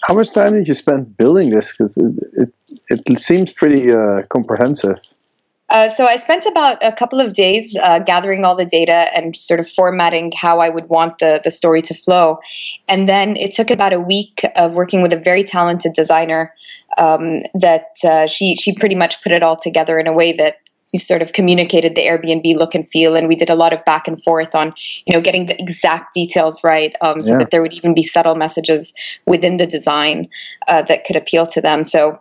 How 0.06 0.14
much 0.14 0.32
time 0.32 0.54
did 0.54 0.68
you 0.68 0.74
spend 0.74 1.16
building 1.16 1.50
this? 1.50 1.72
Because 1.72 1.96
it, 1.96 2.52
it, 2.88 3.02
it 3.06 3.18
seems 3.18 3.52
pretty 3.52 3.92
uh, 3.92 4.22
comprehensive. 4.28 4.98
Uh, 5.70 5.90
so 5.90 6.06
I 6.06 6.16
spent 6.16 6.46
about 6.46 6.78
a 6.80 6.92
couple 6.92 7.20
of 7.20 7.34
days 7.34 7.76
uh, 7.82 7.98
gathering 7.98 8.42
all 8.42 8.56
the 8.56 8.64
data 8.64 9.14
and 9.14 9.36
sort 9.36 9.60
of 9.60 9.68
formatting 9.68 10.32
how 10.34 10.60
I 10.60 10.70
would 10.70 10.88
want 10.88 11.18
the, 11.18 11.42
the 11.44 11.50
story 11.50 11.82
to 11.82 11.94
flow. 11.94 12.38
And 12.88 13.06
then 13.06 13.36
it 13.36 13.52
took 13.52 13.70
about 13.70 13.92
a 13.92 14.00
week 14.00 14.40
of 14.56 14.72
working 14.72 15.02
with 15.02 15.12
a 15.12 15.18
very 15.18 15.44
talented 15.44 15.92
designer 15.92 16.54
um, 16.96 17.42
that 17.52 17.88
uh, 18.02 18.26
she, 18.26 18.56
she 18.56 18.74
pretty 18.74 18.94
much 18.94 19.22
put 19.22 19.30
it 19.30 19.42
all 19.42 19.56
together 19.56 19.98
in 19.98 20.06
a 20.06 20.12
way 20.12 20.32
that 20.32 20.56
we 20.92 20.98
sort 20.98 21.22
of 21.22 21.32
communicated 21.32 21.94
the 21.94 22.02
Airbnb 22.02 22.56
look 22.56 22.74
and 22.74 22.88
feel, 22.88 23.14
and 23.14 23.28
we 23.28 23.36
did 23.36 23.50
a 23.50 23.54
lot 23.54 23.72
of 23.72 23.84
back 23.84 24.08
and 24.08 24.22
forth 24.22 24.54
on, 24.54 24.74
you 25.06 25.14
know, 25.14 25.20
getting 25.20 25.46
the 25.46 25.60
exact 25.60 26.14
details 26.14 26.62
right, 26.64 26.94
um, 27.00 27.20
so 27.20 27.32
yeah. 27.32 27.38
that 27.38 27.50
there 27.50 27.62
would 27.62 27.74
even 27.74 27.94
be 27.94 28.02
subtle 28.02 28.34
messages 28.34 28.94
within 29.26 29.56
the 29.56 29.66
design 29.66 30.28
uh, 30.68 30.82
that 30.82 31.04
could 31.04 31.16
appeal 31.16 31.46
to 31.46 31.60
them. 31.60 31.84
So 31.84 32.20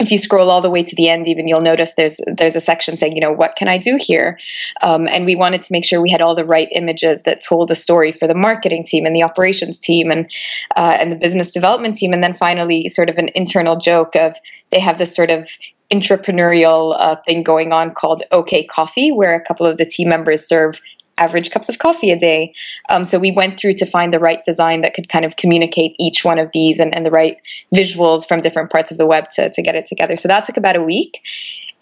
if 0.00 0.10
you 0.10 0.18
scroll 0.18 0.50
all 0.50 0.60
the 0.60 0.70
way 0.70 0.82
to 0.82 0.96
the 0.96 1.08
end, 1.08 1.28
even 1.28 1.46
you'll 1.46 1.60
notice 1.60 1.94
there's 1.94 2.18
there's 2.26 2.56
a 2.56 2.60
section 2.60 2.96
saying, 2.96 3.14
you 3.14 3.20
know, 3.20 3.32
what 3.32 3.54
can 3.54 3.68
I 3.68 3.78
do 3.78 3.96
here? 4.00 4.38
Um, 4.82 5.06
and 5.06 5.24
we 5.24 5.36
wanted 5.36 5.62
to 5.62 5.72
make 5.72 5.84
sure 5.84 6.00
we 6.00 6.10
had 6.10 6.20
all 6.20 6.34
the 6.34 6.44
right 6.44 6.68
images 6.72 7.22
that 7.22 7.44
told 7.44 7.70
a 7.70 7.76
story 7.76 8.10
for 8.10 8.26
the 8.26 8.34
marketing 8.34 8.84
team 8.84 9.06
and 9.06 9.14
the 9.14 9.22
operations 9.22 9.78
team 9.78 10.10
and 10.10 10.28
uh, 10.76 10.96
and 10.98 11.12
the 11.12 11.18
business 11.18 11.52
development 11.52 11.96
team. 11.96 12.12
And 12.12 12.24
then 12.24 12.34
finally, 12.34 12.88
sort 12.88 13.08
of 13.08 13.18
an 13.18 13.28
internal 13.36 13.76
joke 13.76 14.16
of 14.16 14.36
they 14.70 14.80
have 14.80 14.98
this 14.98 15.14
sort 15.14 15.30
of 15.30 15.48
entrepreneurial 15.92 16.96
uh, 16.98 17.16
thing 17.26 17.42
going 17.42 17.72
on 17.72 17.92
called 17.92 18.22
OK 18.32 18.64
Coffee, 18.64 19.12
where 19.12 19.34
a 19.34 19.44
couple 19.44 19.66
of 19.66 19.78
the 19.78 19.86
team 19.86 20.08
members 20.08 20.46
serve 20.46 20.80
average 21.18 21.50
cups 21.50 21.68
of 21.68 21.78
coffee 21.78 22.10
a 22.10 22.18
day. 22.18 22.52
Um, 22.88 23.04
so 23.04 23.18
we 23.18 23.30
went 23.30 23.58
through 23.58 23.74
to 23.74 23.86
find 23.86 24.12
the 24.12 24.18
right 24.18 24.44
design 24.44 24.80
that 24.80 24.94
could 24.94 25.08
kind 25.08 25.24
of 25.24 25.36
communicate 25.36 25.94
each 26.00 26.24
one 26.24 26.38
of 26.38 26.50
these 26.52 26.80
and, 26.80 26.94
and 26.94 27.06
the 27.06 27.10
right 27.10 27.36
visuals 27.72 28.26
from 28.26 28.40
different 28.40 28.70
parts 28.70 28.90
of 28.90 28.98
the 28.98 29.06
web 29.06 29.28
to, 29.34 29.50
to 29.50 29.62
get 29.62 29.76
it 29.76 29.86
together. 29.86 30.16
So 30.16 30.26
that 30.28 30.44
took 30.44 30.56
about 30.56 30.76
a 30.76 30.82
week. 30.82 31.20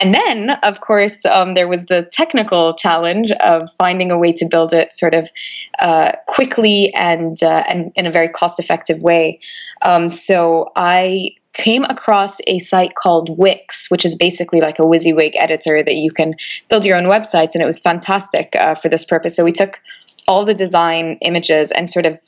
and 0.01 0.13
then, 0.13 0.51
of 0.63 0.81
course, 0.81 1.25
um, 1.25 1.55
there 1.55 1.69
was 1.69 1.87
the 1.87 2.09
technical 2.13 2.75
challenge 2.75 3.31
of 3.33 3.73
finding 3.79 4.11
a 4.11 4.19
way 4.19 4.33
to 4.33 4.47
build 4.47 4.75
it 4.75 4.93
sort 4.93 5.15
of 5.15 5.31
uh, 5.79 6.13
quickly 6.27 6.93
and 6.95 7.43
uh, 7.43 7.65
and 7.69 7.93
in 7.95 8.07
a 8.07 8.11
very 8.11 8.29
cost 8.29 8.59
effective 8.59 9.01
way. 9.01 9.39
Um, 9.83 10.11
so 10.11 10.71
I 10.75 11.31
came 11.53 11.85
across 11.85 12.39
a 12.47 12.59
site 12.61 12.95
called 12.95 13.37
Wix, 13.39 13.91
which 13.91 14.05
is 14.05 14.17
basically 14.17 14.61
like 14.61 14.79
a 14.79 14.83
WYSIWYG 14.83 15.33
editor 15.37 15.83
that 15.83 15.95
you 15.95 16.11
can 16.11 16.35
build 16.69 16.85
your 16.85 16.97
own 16.97 17.05
websites, 17.05 17.55
and 17.55 17.63
it 17.63 17.67
was 17.67 17.79
fantastic 17.79 18.55
uh, 18.57 18.75
for 18.75 18.89
this 18.89 19.05
purpose. 19.05 19.37
So 19.37 19.45
we 19.45 19.53
took 19.53 19.81
all 20.27 20.45
the 20.45 20.55
design 20.55 21.19
images 21.23 21.71
and 21.73 21.91
sort 21.91 22.07
of 22.07 22.21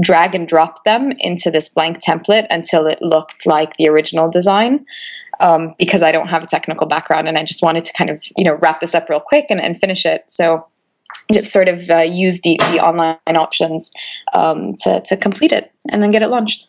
drag 0.00 0.34
and 0.34 0.48
drop 0.48 0.84
them 0.84 1.12
into 1.18 1.50
this 1.50 1.68
blank 1.68 2.02
template 2.02 2.46
until 2.50 2.86
it 2.86 3.02
looked 3.02 3.46
like 3.46 3.76
the 3.76 3.88
original 3.88 4.30
design. 4.30 4.84
Um, 5.40 5.74
because 5.78 6.02
I 6.02 6.12
don't 6.12 6.28
have 6.28 6.44
a 6.44 6.46
technical 6.46 6.86
background 6.86 7.26
and 7.26 7.38
I 7.38 7.44
just 7.44 7.62
wanted 7.62 7.86
to 7.86 7.94
kind 7.94 8.10
of 8.10 8.22
you 8.36 8.44
know 8.44 8.56
wrap 8.56 8.82
this 8.82 8.94
up 8.94 9.08
real 9.08 9.20
quick 9.20 9.46
and, 9.48 9.58
and 9.58 9.78
finish 9.78 10.04
it. 10.04 10.24
So 10.28 10.66
just 11.32 11.50
sort 11.50 11.68
of 11.68 11.88
uh, 11.88 12.00
use 12.00 12.40
the, 12.42 12.58
the 12.72 12.80
online 12.80 13.16
options 13.26 13.90
um, 14.34 14.74
to, 14.82 15.00
to 15.06 15.16
complete 15.16 15.52
it 15.52 15.72
and 15.88 16.02
then 16.02 16.10
get 16.10 16.22
it 16.22 16.28
launched. 16.28 16.68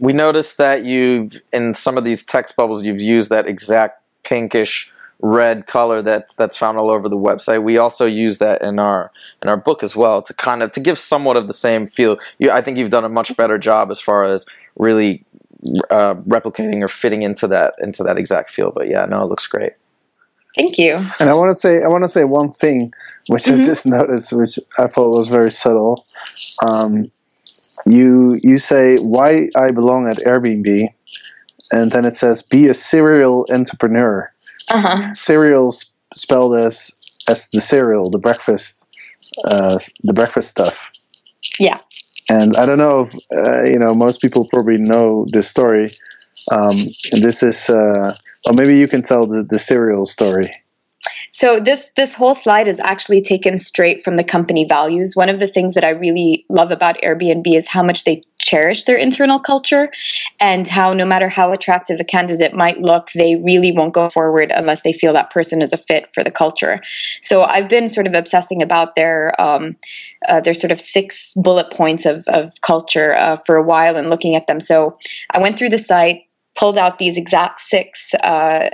We 0.00 0.12
noticed 0.12 0.58
that 0.58 0.84
you've 0.84 1.40
in 1.52 1.74
some 1.74 1.98
of 1.98 2.04
these 2.04 2.22
text 2.24 2.56
bubbles 2.56 2.84
you've 2.84 3.00
used 3.00 3.30
that 3.30 3.46
exact 3.46 4.02
pinkish 4.22 4.90
red 5.20 5.66
color 5.66 6.00
that 6.02 6.32
that's 6.36 6.56
found 6.56 6.78
all 6.78 6.90
over 6.90 7.08
the 7.08 7.16
website. 7.18 7.62
We 7.64 7.78
also 7.78 8.06
use 8.06 8.38
that 8.38 8.62
in 8.62 8.78
our 8.78 9.10
in 9.42 9.48
our 9.48 9.56
book 9.56 9.82
as 9.82 9.96
well 9.96 10.22
to 10.22 10.32
kind 10.34 10.62
of 10.62 10.70
to 10.72 10.80
give 10.80 10.98
somewhat 10.98 11.36
of 11.36 11.48
the 11.48 11.54
same 11.54 11.88
feel. 11.88 12.18
You, 12.38 12.50
I 12.52 12.62
think 12.62 12.78
you've 12.78 12.90
done 12.90 13.04
a 13.04 13.08
much 13.08 13.36
better 13.36 13.58
job 13.58 13.90
as 13.90 14.00
far 14.00 14.24
as 14.24 14.46
really 14.76 15.24
uh, 15.90 16.14
replicating 16.14 16.82
or 16.82 16.88
fitting 16.88 17.22
into 17.22 17.48
that 17.48 17.74
into 17.80 18.04
that 18.04 18.16
exact 18.16 18.50
feel. 18.50 18.70
But 18.70 18.88
yeah, 18.88 19.04
no, 19.06 19.16
it 19.16 19.26
looks 19.26 19.46
great. 19.48 19.72
Thank 20.56 20.78
you. 20.78 21.04
And 21.20 21.28
I 21.30 21.34
want 21.34 21.50
to 21.50 21.54
say 21.56 21.82
I 21.82 21.88
want 21.88 22.04
to 22.04 22.08
say 22.08 22.22
one 22.24 22.52
thing 22.52 22.92
which 23.26 23.44
Mhm. 23.44 23.60
I 23.60 23.64
just 23.66 23.86
noticed, 23.98 24.32
which 24.32 24.58
I 24.78 24.86
thought 24.86 25.10
was 25.10 25.26
very 25.28 25.50
subtle. 25.50 26.06
Um, 26.64 27.10
you 27.86 28.38
you 28.42 28.58
say 28.58 28.96
why 28.96 29.48
I 29.56 29.70
belong 29.70 30.08
at 30.08 30.18
Airbnb, 30.18 30.88
and 31.70 31.92
then 31.92 32.04
it 32.04 32.14
says 32.14 32.42
be 32.42 32.68
a 32.68 32.74
serial 32.74 33.46
entrepreneur. 33.50 34.30
Uh 34.70 34.80
huh. 34.80 35.14
Cereal 35.14 35.68
s- 35.68 35.92
spelled 36.14 36.54
as 36.56 36.96
as 37.28 37.50
the 37.50 37.60
cereal, 37.60 38.10
the 38.10 38.18
breakfast, 38.18 38.88
uh, 39.44 39.78
the 40.02 40.12
breakfast 40.12 40.50
stuff. 40.50 40.90
Yeah. 41.58 41.78
And 42.30 42.56
I 42.56 42.66
don't 42.66 42.78
know 42.78 43.00
if 43.00 43.14
uh, 43.32 43.62
you 43.64 43.78
know. 43.78 43.94
Most 43.94 44.20
people 44.20 44.46
probably 44.52 44.78
know 44.78 45.26
this 45.32 45.48
story. 45.48 45.92
Um, 46.50 46.86
and 47.12 47.22
this 47.22 47.42
is, 47.42 47.68
uh, 47.68 48.16
well, 48.44 48.54
maybe 48.54 48.78
you 48.78 48.88
can 48.88 49.02
tell 49.02 49.26
the, 49.26 49.42
the 49.42 49.58
cereal 49.58 50.06
story. 50.06 50.50
So 51.38 51.60
this 51.60 51.92
this 51.96 52.14
whole 52.14 52.34
slide 52.34 52.66
is 52.66 52.80
actually 52.80 53.22
taken 53.22 53.58
straight 53.58 54.02
from 54.02 54.16
the 54.16 54.24
company 54.24 54.64
values. 54.68 55.14
One 55.14 55.28
of 55.28 55.38
the 55.38 55.46
things 55.46 55.74
that 55.74 55.84
I 55.84 55.90
really 55.90 56.44
love 56.48 56.72
about 56.72 57.00
Airbnb 57.00 57.46
is 57.46 57.68
how 57.68 57.84
much 57.84 58.02
they 58.02 58.24
cherish 58.40 58.82
their 58.82 58.96
internal 58.96 59.38
culture 59.38 59.92
and 60.40 60.66
how 60.66 60.92
no 60.92 61.06
matter 61.06 61.28
how 61.28 61.52
attractive 61.52 62.00
a 62.00 62.04
candidate 62.04 62.54
might 62.54 62.80
look, 62.80 63.10
they 63.14 63.36
really 63.36 63.70
won't 63.70 63.94
go 63.94 64.10
forward 64.10 64.50
unless 64.52 64.82
they 64.82 64.92
feel 64.92 65.12
that 65.12 65.30
person 65.30 65.62
is 65.62 65.72
a 65.72 65.76
fit 65.76 66.12
for 66.12 66.24
the 66.24 66.32
culture. 66.32 66.80
So 67.20 67.44
I've 67.44 67.68
been 67.68 67.86
sort 67.86 68.08
of 68.08 68.14
obsessing 68.14 68.60
about 68.60 68.96
their 68.96 69.40
um, 69.40 69.76
uh, 70.28 70.40
their 70.40 70.54
sort 70.54 70.72
of 70.72 70.80
six 70.80 71.34
bullet 71.36 71.70
points 71.70 72.04
of, 72.04 72.24
of 72.26 72.60
culture 72.62 73.14
uh, 73.14 73.36
for 73.46 73.54
a 73.54 73.62
while 73.62 73.96
and 73.96 74.10
looking 74.10 74.34
at 74.34 74.48
them. 74.48 74.58
So 74.58 74.98
I 75.30 75.38
went 75.38 75.56
through 75.56 75.70
the 75.70 75.78
site, 75.78 76.22
pulled 76.56 76.78
out 76.78 76.98
these 76.98 77.16
exact 77.16 77.60
six 77.60 78.12
uh, 78.24 78.70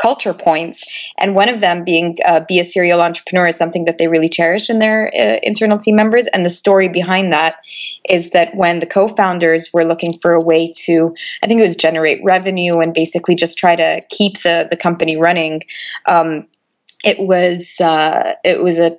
culture 0.00 0.34
points, 0.34 0.84
and 1.18 1.34
one 1.34 1.48
of 1.48 1.60
them 1.60 1.84
being 1.84 2.18
uh, 2.24 2.40
be 2.40 2.60
a 2.60 2.64
serial 2.64 3.00
entrepreneur 3.00 3.48
is 3.48 3.56
something 3.56 3.84
that 3.84 3.98
they 3.98 4.08
really 4.08 4.28
cherish 4.28 4.68
in 4.68 4.78
their 4.78 5.10
uh, 5.14 5.38
internal 5.42 5.78
team 5.78 5.96
members. 5.96 6.26
And 6.28 6.44
the 6.44 6.50
story 6.50 6.88
behind 6.88 7.32
that 7.32 7.56
is 8.08 8.30
that 8.30 8.54
when 8.54 8.80
the 8.80 8.86
co-founders 8.86 9.72
were 9.72 9.84
looking 9.84 10.18
for 10.18 10.32
a 10.32 10.44
way 10.44 10.72
to, 10.84 11.14
I 11.42 11.46
think 11.46 11.60
it 11.60 11.62
was 11.62 11.76
generate 11.76 12.20
revenue 12.22 12.78
and 12.78 12.92
basically 12.92 13.34
just 13.34 13.58
try 13.58 13.76
to 13.76 14.02
keep 14.10 14.42
the 14.42 14.66
the 14.70 14.76
company 14.76 15.16
running. 15.16 15.62
Um, 16.06 16.46
it 17.04 17.18
was 17.18 17.80
uh, 17.80 18.34
it 18.44 18.62
was 18.62 18.78
a 18.78 18.98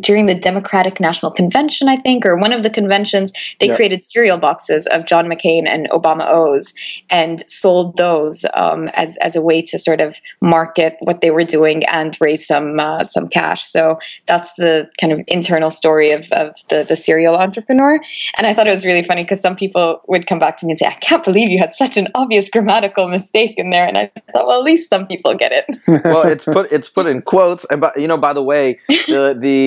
during 0.00 0.26
the 0.26 0.34
Democratic 0.34 0.98
National 0.98 1.30
Convention, 1.30 1.88
I 1.88 1.98
think, 1.98 2.24
or 2.24 2.36
one 2.36 2.52
of 2.52 2.62
the 2.62 2.70
conventions, 2.70 3.32
they 3.60 3.68
Yeah. 3.68 3.76
created 3.76 4.02
cereal 4.04 4.38
boxes 4.38 4.86
of 4.86 5.04
John 5.04 5.26
McCain 5.26 5.68
and 5.68 5.88
Obama 5.90 6.26
O's 6.28 6.72
and 7.10 7.44
sold 7.48 7.96
those 7.96 8.44
um, 8.54 8.88
as 8.94 9.16
as 9.18 9.36
a 9.36 9.42
way 9.42 9.60
to 9.62 9.78
sort 9.78 10.00
of 10.00 10.16
market 10.40 10.96
what 11.00 11.20
they 11.20 11.30
were 11.30 11.44
doing 11.44 11.84
and 11.86 12.16
raise 12.20 12.46
some 12.46 12.80
uh, 12.80 13.04
some 13.04 13.28
cash. 13.28 13.66
So 13.66 13.98
that's 14.26 14.52
the 14.54 14.88
kind 15.00 15.12
of 15.12 15.20
internal 15.26 15.70
story 15.70 16.12
of, 16.12 16.26
of 16.32 16.54
the 16.70 16.84
the 16.88 16.96
serial 16.96 17.36
entrepreneur. 17.36 18.00
And 18.38 18.46
I 18.46 18.54
thought 18.54 18.66
it 18.66 18.70
was 18.72 18.86
really 18.86 19.02
funny 19.02 19.22
because 19.22 19.40
some 19.40 19.56
people 19.56 20.00
would 20.08 20.26
come 20.26 20.38
back 20.38 20.56
to 20.58 20.66
me 20.66 20.72
and 20.72 20.78
say, 20.78 20.86
"I 20.86 20.94
can't 20.94 21.22
believe 21.24 21.50
you 21.50 21.58
had 21.58 21.74
such 21.74 21.96
an 21.98 22.08
obvious 22.14 22.48
grammatical 22.48 23.08
mistake 23.08 23.54
in 23.58 23.68
there." 23.70 23.86
And 23.86 23.98
I 23.98 24.10
thought, 24.32 24.46
well, 24.46 24.58
at 24.58 24.64
least 24.64 24.88
some 24.88 25.06
people 25.06 25.34
get 25.34 25.52
it. 25.52 25.66
well, 26.04 26.26
it's 26.26 26.44
put 26.44 26.72
it's 26.72 26.88
put 26.88 27.06
in 27.06 27.20
quotes, 27.20 27.66
and 27.70 27.80
by, 27.82 27.92
you 27.96 28.08
know, 28.08 28.16
by 28.16 28.32
the 28.32 28.42
way, 28.42 28.80
the 28.88 29.36
the 29.38 29.57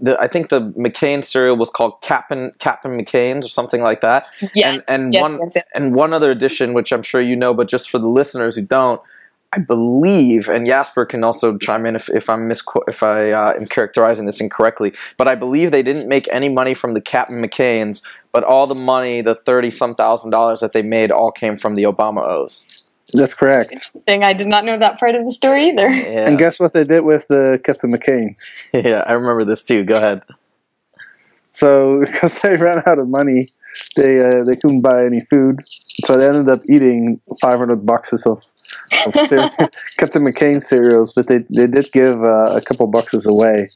the 0.00 0.16
I 0.20 0.28
think 0.28 0.48
the 0.48 0.60
McCain 0.72 1.24
cereal 1.24 1.56
was 1.56 1.70
called 1.70 2.00
Captain 2.00 2.52
Captain 2.58 2.98
McCain's 2.98 3.46
or 3.46 3.48
something 3.48 3.82
like 3.82 4.00
that. 4.00 4.26
Yes, 4.54 4.84
and 4.88 5.12
yes, 5.12 5.22
one 5.22 5.38
yes, 5.42 5.52
yes. 5.56 5.64
and 5.74 5.94
one 5.94 6.12
other 6.12 6.30
addition, 6.30 6.74
which 6.74 6.92
I'm 6.92 7.02
sure 7.02 7.20
you 7.20 7.36
know, 7.36 7.54
but 7.54 7.68
just 7.68 7.90
for 7.90 7.98
the 7.98 8.08
listeners 8.08 8.56
who 8.56 8.62
don't, 8.62 9.00
I 9.52 9.58
believe, 9.58 10.48
and 10.48 10.66
Jasper 10.66 11.06
can 11.06 11.24
also 11.24 11.56
chime 11.58 11.86
in 11.86 11.96
if, 11.96 12.08
if 12.10 12.28
I'm 12.28 12.48
misquote 12.48 12.84
if 12.88 13.02
I 13.02 13.30
uh, 13.30 13.52
am 13.54 13.66
characterizing 13.66 14.26
this 14.26 14.40
incorrectly, 14.40 14.92
but 15.16 15.28
I 15.28 15.34
believe 15.34 15.70
they 15.70 15.82
didn't 15.82 16.08
make 16.08 16.28
any 16.32 16.48
money 16.48 16.74
from 16.74 16.94
the 16.94 17.00
Captain 17.00 17.40
McCain's, 17.40 18.02
but 18.32 18.44
all 18.44 18.66
the 18.66 18.74
money, 18.74 19.20
the 19.20 19.34
thirty 19.34 19.70
some 19.70 19.94
thousand 19.94 20.30
dollars 20.30 20.60
that 20.60 20.72
they 20.72 20.82
made, 20.82 21.10
all 21.10 21.30
came 21.30 21.56
from 21.56 21.74
the 21.74 21.84
Obama 21.84 22.22
O's. 22.22 22.85
That's 23.12 23.34
correct. 23.34 23.72
Interesting. 23.72 24.24
I 24.24 24.32
did 24.32 24.48
not 24.48 24.64
know 24.64 24.78
that 24.78 24.98
part 24.98 25.14
of 25.14 25.24
the 25.24 25.32
story 25.32 25.68
either. 25.68 25.88
Yeah. 26.06 26.28
And 26.28 26.38
guess 26.38 26.58
what 26.60 26.72
they 26.72 26.84
did 26.84 27.00
with 27.00 27.28
the 27.28 27.60
Captain 27.64 27.92
McCain's? 27.92 28.50
yeah, 28.72 29.04
I 29.06 29.12
remember 29.12 29.44
this 29.44 29.62
too. 29.62 29.84
Go 29.84 29.96
ahead. 29.96 30.22
So 31.50 32.00
because 32.04 32.40
they 32.40 32.56
ran 32.56 32.82
out 32.86 32.98
of 32.98 33.08
money, 33.08 33.48
they 33.96 34.20
uh, 34.20 34.44
they 34.44 34.56
couldn't 34.56 34.80
buy 34.82 35.04
any 35.04 35.20
food, 35.30 35.60
so 36.04 36.16
they 36.16 36.28
ended 36.28 36.48
up 36.48 36.62
eating 36.68 37.20
500 37.40 37.84
boxes 37.84 38.26
of, 38.26 38.44
of 39.06 39.14
cere- 39.26 39.50
Captain 39.98 40.22
McCain 40.22 40.62
cereals. 40.62 41.12
But 41.12 41.28
they 41.28 41.44
they 41.50 41.66
did 41.66 41.90
give 41.92 42.22
uh, 42.22 42.56
a 42.56 42.60
couple 42.60 42.86
boxes 42.86 43.26
away 43.26 43.70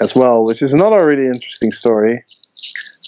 as 0.00 0.14
well, 0.14 0.44
which 0.44 0.62
is 0.62 0.72
another 0.72 1.04
really 1.06 1.26
interesting 1.26 1.72
story. 1.72 2.24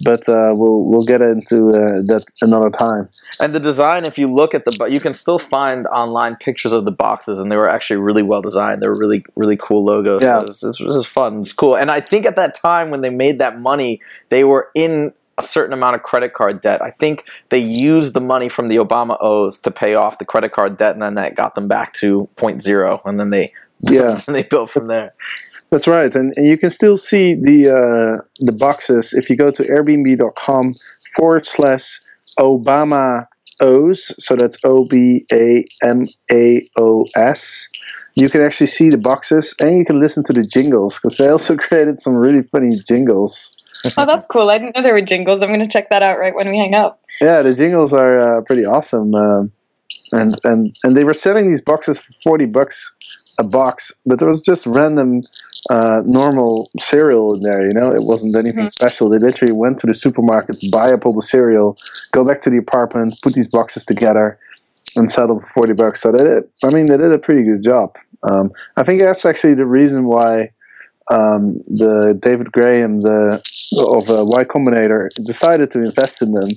But 0.02 0.28
uh, 0.28 0.52
we'll 0.54 0.84
we'll 0.84 1.04
get 1.04 1.22
into 1.22 1.68
uh, 1.70 2.02
that 2.06 2.24
another 2.42 2.68
time. 2.70 3.08
And 3.40 3.54
the 3.54 3.60
design, 3.60 4.04
if 4.04 4.18
you 4.18 4.30
look 4.32 4.54
at 4.54 4.64
the, 4.66 4.76
bo- 4.78 4.84
you 4.86 5.00
can 5.00 5.14
still 5.14 5.38
find 5.38 5.86
online 5.86 6.36
pictures 6.36 6.72
of 6.72 6.84
the 6.84 6.92
boxes, 6.92 7.38
and 7.38 7.50
they 7.50 7.56
were 7.56 7.68
actually 7.68 7.96
really 7.98 8.22
well 8.22 8.42
designed. 8.42 8.82
They 8.82 8.88
were 8.88 8.98
really, 8.98 9.24
really 9.36 9.56
cool 9.56 9.84
logos. 9.84 10.22
Yeah. 10.22 10.40
So 10.40 10.46
This, 10.46 10.60
this 10.60 10.80
was 10.80 11.06
fun. 11.06 11.40
It's 11.40 11.52
cool. 11.52 11.76
And 11.76 11.90
I 11.90 12.00
think 12.00 12.26
at 12.26 12.36
that 12.36 12.60
time 12.60 12.90
when 12.90 13.00
they 13.00 13.10
made 13.10 13.38
that 13.38 13.58
money, 13.58 14.00
they 14.28 14.44
were 14.44 14.68
in 14.74 15.12
a 15.38 15.42
certain 15.42 15.72
amount 15.72 15.96
of 15.96 16.02
credit 16.02 16.32
card 16.34 16.60
debt. 16.62 16.80
I 16.82 16.90
think 16.90 17.24
they 17.50 17.58
used 17.58 18.12
the 18.14 18.20
money 18.22 18.48
from 18.48 18.68
the 18.68 18.76
Obama 18.76 19.16
O's 19.20 19.58
to 19.60 19.70
pay 19.70 19.94
off 19.94 20.18
the 20.18 20.24
credit 20.24 20.52
card 20.52 20.76
debt, 20.78 20.92
and 20.92 21.02
then 21.02 21.14
that 21.14 21.34
got 21.34 21.54
them 21.54 21.68
back 21.68 21.92
to 21.94 22.28
point 22.36 22.62
zero, 22.62 23.00
and 23.06 23.18
then 23.20 23.30
they, 23.30 23.52
Yeah. 23.80 24.20
and 24.26 24.34
they 24.34 24.42
built 24.42 24.70
from 24.70 24.88
there. 24.88 25.14
That's 25.70 25.88
right, 25.88 26.14
and, 26.14 26.32
and 26.36 26.46
you 26.46 26.56
can 26.56 26.70
still 26.70 26.96
see 26.96 27.34
the 27.34 27.70
uh, 27.70 28.24
the 28.38 28.52
boxes 28.52 29.12
if 29.12 29.28
you 29.28 29.36
go 29.36 29.50
to 29.50 29.64
Airbnb.com 29.64 30.74
forward 31.16 31.44
slash 31.44 32.00
Obama 32.38 33.26
O's. 33.60 34.12
So 34.18 34.36
that's 34.36 34.58
O 34.64 34.84
B 34.84 35.26
A 35.32 35.64
M 35.82 36.06
A 36.30 36.68
O 36.78 37.04
S. 37.16 37.68
You 38.14 38.30
can 38.30 38.42
actually 38.42 38.68
see 38.68 38.90
the 38.90 38.98
boxes, 38.98 39.54
and 39.60 39.76
you 39.76 39.84
can 39.84 40.00
listen 40.00 40.24
to 40.24 40.32
the 40.32 40.44
jingles 40.44 40.94
because 40.94 41.18
they 41.18 41.28
also 41.28 41.56
created 41.66 41.98
some 41.98 42.14
really 42.14 42.42
funny 42.42 42.78
jingles. 42.88 43.52
Oh, 43.96 44.06
that's 44.06 44.26
cool. 44.28 44.48
I 44.48 44.58
didn't 44.58 44.76
know 44.76 44.82
there 44.82 44.94
were 44.94 45.02
jingles. 45.02 45.42
I'm 45.42 45.48
going 45.48 45.60
to 45.60 45.68
check 45.68 45.90
that 45.90 46.02
out 46.02 46.18
right 46.18 46.34
when 46.34 46.48
we 46.48 46.56
hang 46.56 46.74
up. 46.74 47.00
Yeah, 47.20 47.42
the 47.42 47.54
jingles 47.54 47.92
are 47.92 48.18
uh, 48.18 48.40
pretty 48.42 48.64
awesome, 48.64 49.14
um, 49.14 49.52
and 50.12 50.34
and 50.44 50.74
and 50.84 50.96
they 50.96 51.04
were 51.04 51.14
selling 51.14 51.50
these 51.50 51.60
boxes 51.60 51.98
for 51.98 52.12
forty 52.22 52.46
bucks 52.46 52.94
a 53.38 53.44
box, 53.44 53.92
but 54.06 54.18
there 54.18 54.28
was 54.28 54.40
just 54.40 54.66
random 54.66 55.22
uh, 55.70 56.00
normal 56.06 56.70
cereal 56.80 57.34
in 57.34 57.40
there. 57.40 57.66
You 57.66 57.74
know, 57.74 57.88
it 57.88 58.02
wasn't 58.02 58.36
anything 58.36 58.66
Mhm. 58.66 58.72
special. 58.72 59.08
They 59.08 59.18
literally 59.18 59.52
went 59.52 59.78
to 59.78 59.86
the 59.86 59.94
supermarket, 59.94 60.56
buy 60.70 60.92
up 60.92 61.04
all 61.06 61.14
the 61.14 61.22
cereal, 61.22 61.76
go 62.12 62.24
back 62.24 62.40
to 62.42 62.50
the 62.50 62.58
apartment, 62.58 63.18
put 63.22 63.34
these 63.34 63.48
boxes 63.48 63.84
together, 63.84 64.38
and 64.96 65.10
sell 65.10 65.26
them 65.28 65.40
for 65.40 65.48
forty 65.48 65.72
bucks. 65.72 66.00
So 66.02 66.12
they 66.12 66.24
did. 66.24 66.44
I 66.64 66.70
mean, 66.70 66.86
they 66.86 66.96
did 66.96 67.12
a 67.12 67.18
pretty 67.18 67.42
good 67.42 67.62
job. 67.62 67.96
Um, 68.22 68.52
I 68.76 68.82
think 68.82 69.00
that's 69.00 69.24
actually 69.26 69.54
the 69.54 69.66
reason 69.66 70.04
why 70.06 70.50
um, 71.10 71.58
the 71.68 72.18
David 72.20 72.50
Graham, 72.50 73.00
the 73.02 73.40
of 73.78 74.10
uh, 74.10 74.24
Y 74.26 74.44
Combinator, 74.44 75.08
decided 75.24 75.70
to 75.72 75.80
invest 75.82 76.20
in 76.22 76.32
them 76.32 76.48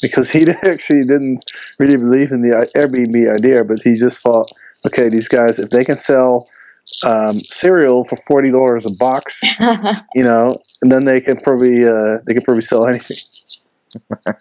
because 0.00 0.30
he 0.30 0.46
actually 0.64 1.02
didn't 1.04 1.44
really 1.78 1.96
believe 1.96 2.32
in 2.32 2.40
the 2.42 2.68
Airbnb 2.76 3.32
idea, 3.32 3.64
but 3.64 3.80
he 3.82 3.94
just 3.94 4.18
thought 4.18 4.50
okay, 4.86 5.08
these 5.08 5.28
guys, 5.28 5.58
if 5.58 5.70
they 5.70 5.84
can 5.84 5.96
sell 5.96 6.48
um, 7.04 7.40
cereal 7.40 8.04
for 8.04 8.16
forty 8.28 8.50
dollars 8.50 8.86
a 8.86 8.92
box, 8.92 9.42
you 10.14 10.22
know, 10.22 10.60
and 10.80 10.90
then 10.90 11.04
they 11.04 11.20
can 11.20 11.36
probably 11.38 11.84
uh, 11.86 12.18
they 12.26 12.34
can 12.34 12.42
probably 12.42 12.62
sell 12.62 12.86
anything. 12.86 13.16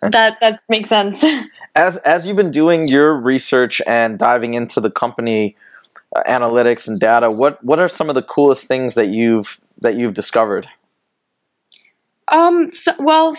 that 0.01 0.38
that 0.39 0.62
makes 0.69 0.89
sense. 0.89 1.24
As 1.75 1.98
as 1.98 2.25
you've 2.25 2.38
been 2.38 2.51
doing 2.51 2.88
your 2.88 3.19
research 3.19 3.81
and 3.86 4.17
diving 4.17 4.53
into 4.53 4.79
the 4.79 4.91
company 4.91 5.55
uh, 6.15 6.24
analytics 6.27 6.88
and 6.88 7.00
data, 7.00 7.29
what 7.29 7.63
what 7.63 7.79
are 7.79 7.89
some 7.89 8.10
of 8.10 8.15
the 8.15 8.24
coolest 8.24 8.65
things 8.65 8.95
that 8.95 9.10
you've 9.10 9.60
that 9.81 9.95
you've 9.95 10.13
discovered? 10.13 10.67
Um, 12.31 12.71
so, 12.74 12.93
well, 12.98 13.36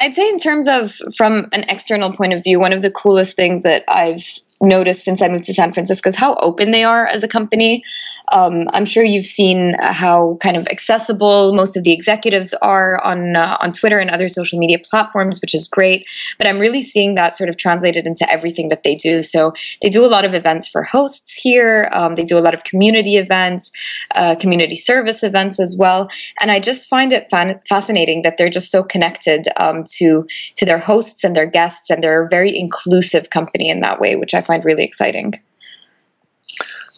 I'd 0.00 0.14
say 0.14 0.28
in 0.28 0.38
terms 0.38 0.68
of 0.68 0.94
from 1.16 1.48
an 1.52 1.64
external 1.68 2.12
point 2.12 2.34
of 2.34 2.44
view, 2.44 2.60
one 2.60 2.72
of 2.72 2.82
the 2.82 2.90
coolest 2.90 3.34
things 3.34 3.62
that 3.62 3.82
I've 3.88 4.40
noticed 4.60 5.04
since 5.04 5.22
I 5.22 5.28
moved 5.28 5.44
to 5.44 5.54
San 5.54 5.72
Francisco 5.72 6.08
is 6.08 6.16
how 6.16 6.34
open 6.36 6.70
they 6.70 6.84
are 6.84 7.06
as 7.06 7.22
a 7.22 7.28
company. 7.28 7.84
Um, 8.32 8.68
I'm 8.72 8.84
sure 8.84 9.04
you've 9.04 9.26
seen 9.26 9.74
how 9.80 10.38
kind 10.40 10.56
of 10.56 10.66
accessible 10.68 11.54
most 11.54 11.76
of 11.76 11.84
the 11.84 11.92
executives 11.92 12.54
are 12.62 13.02
on 13.04 13.36
uh, 13.36 13.56
on 13.60 13.72
Twitter 13.72 13.98
and 13.98 14.10
other 14.10 14.28
social 14.28 14.58
media 14.58 14.78
platforms, 14.78 15.40
which 15.40 15.54
is 15.54 15.68
great. 15.68 16.06
But 16.38 16.46
I'm 16.46 16.58
really 16.58 16.82
seeing 16.82 17.14
that 17.14 17.36
sort 17.36 17.48
of 17.48 17.56
translated 17.56 18.06
into 18.06 18.30
everything 18.30 18.68
that 18.68 18.82
they 18.82 18.94
do. 18.94 19.22
So 19.22 19.52
they 19.82 19.90
do 19.90 20.04
a 20.04 20.08
lot 20.08 20.24
of 20.24 20.34
events 20.34 20.66
for 20.68 20.82
hosts 20.82 21.34
here. 21.34 21.88
Um, 21.92 22.14
they 22.14 22.24
do 22.24 22.38
a 22.38 22.40
lot 22.40 22.54
of 22.54 22.64
community 22.64 23.16
events, 23.16 23.70
uh, 24.14 24.34
community 24.36 24.76
service 24.76 25.22
events 25.22 25.60
as 25.60 25.76
well. 25.78 26.08
And 26.40 26.50
I 26.50 26.60
just 26.60 26.88
find 26.88 27.12
it 27.12 27.28
fan- 27.30 27.60
fascinating 27.68 28.22
that 28.22 28.36
they're 28.36 28.50
just 28.50 28.70
so 28.70 28.82
connected 28.82 29.48
um, 29.56 29.84
to 29.98 30.26
to 30.56 30.64
their 30.64 30.78
hosts 30.78 31.24
and 31.24 31.36
their 31.36 31.46
guests, 31.46 31.90
and 31.90 32.02
they're 32.02 32.24
a 32.24 32.28
very 32.28 32.56
inclusive 32.56 33.30
company 33.30 33.68
in 33.68 33.80
that 33.80 34.00
way, 34.00 34.16
which 34.16 34.34
I 34.34 34.40
find 34.40 34.64
really 34.64 34.84
exciting. 34.84 35.34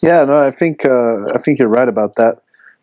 Yeah, 0.01 0.23
no, 0.25 0.37
I 0.37 0.51
think 0.51 0.85
uh, 0.85 1.25
I 1.33 1.37
think 1.39 1.59
you're 1.59 1.67
right 1.67 1.87
about 1.89 2.15
that. 2.15 2.41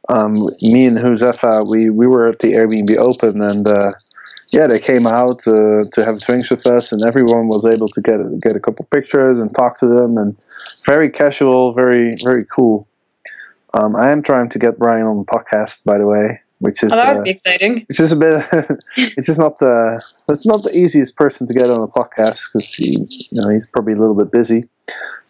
Um, 0.09 0.49
me 0.63 0.87
and 0.87 0.99
Huzefa, 0.99 1.67
we 1.69 1.91
we 1.91 2.07
were 2.07 2.29
at 2.29 2.39
the 2.41 2.53
Airbnb 2.53 2.97
Open, 2.97 3.41
and 3.41 3.67
uh, 3.67 3.93
yeah, 4.53 4.67
they 4.67 4.79
came 4.79 5.07
out 5.07 5.47
uh, 5.47 5.85
to 5.93 6.05
have 6.05 6.21
drinks 6.21 6.51
with 6.51 6.67
us, 6.67 6.93
and 6.93 7.05
everyone 7.05 7.49
was 7.49 7.65
able 7.65 7.89
to 7.89 8.01
get 8.01 8.19
get 8.41 8.55
a 8.57 8.61
couple 8.61 8.85
pictures 8.91 9.41
and 9.41 9.55
talk 9.55 9.79
to 9.81 9.87
them, 9.87 10.17
and 10.19 10.37
very 10.85 11.11
casual, 11.11 11.73
very 11.73 12.17
very 12.23 12.45
cool. 12.45 12.87
Um, 13.75 13.97
I 13.97 14.11
am 14.11 14.23
trying 14.23 14.49
to 14.51 14.59
get 14.59 14.79
Brian 14.79 15.07
on 15.07 15.19
the 15.19 15.25
podcast, 15.25 15.85
by 15.85 15.99
the 15.99 16.07
way, 16.07 16.41
which 16.61 16.83
is 16.83 16.93
Oh, 16.93 16.97
that 16.97 17.17
uh, 17.19 17.23
be 17.23 17.31
exciting. 17.31 17.85
which 17.89 18.01
is 18.01 18.13
a 18.13 18.17
bit 18.17 18.45
it's 18.97 19.27
just 19.27 19.39
not 19.39 19.59
the 19.59 20.01
that's 20.27 20.47
not 20.47 20.63
the 20.63 20.75
easiest 20.77 21.17
person 21.17 21.47
to 21.47 21.53
get 21.55 21.69
on 21.69 21.81
a 21.83 21.89
podcast 21.89 22.49
because 22.53 22.73
he 22.75 23.07
you 23.11 23.43
know 23.43 23.49
he's 23.51 23.67
probably 23.67 23.93
a 23.93 23.97
little 23.97 24.15
bit 24.15 24.31
busy 24.31 24.69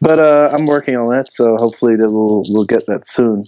but 0.00 0.18
uh, 0.18 0.50
i'm 0.52 0.66
working 0.66 0.96
on 0.96 1.08
that 1.08 1.30
so 1.30 1.56
hopefully 1.56 1.96
that 1.96 2.10
we'll 2.10 2.42
we'll 2.48 2.64
get 2.64 2.86
that 2.86 3.06
soon. 3.06 3.46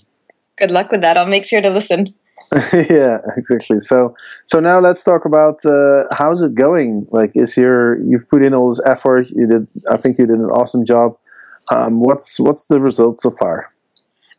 Good 0.56 0.70
luck 0.70 0.90
with 0.90 1.02
that. 1.02 1.16
I'll 1.16 1.26
make 1.26 1.44
sure 1.44 1.60
to 1.60 1.70
listen. 1.70 2.14
yeah 2.72 3.18
exactly. 3.36 3.78
So 3.78 4.16
so 4.46 4.58
now 4.58 4.80
let's 4.80 5.04
talk 5.04 5.24
about 5.24 5.64
uh, 5.64 6.04
how's 6.12 6.42
it 6.42 6.54
going? 6.54 7.06
Like 7.10 7.32
is 7.34 7.56
your 7.56 8.02
you've 8.02 8.28
put 8.28 8.42
in 8.42 8.54
all 8.54 8.70
this 8.70 8.82
effort. 8.86 9.28
You 9.30 9.46
did 9.46 9.68
i 9.90 9.96
think 9.96 10.18
you 10.18 10.26
did 10.26 10.38
an 10.38 10.46
awesome 10.46 10.84
job. 10.84 11.16
Um, 11.70 12.00
what's 12.00 12.40
what's 12.40 12.66
the 12.68 12.80
result 12.80 13.20
so 13.20 13.30
far 13.30 13.70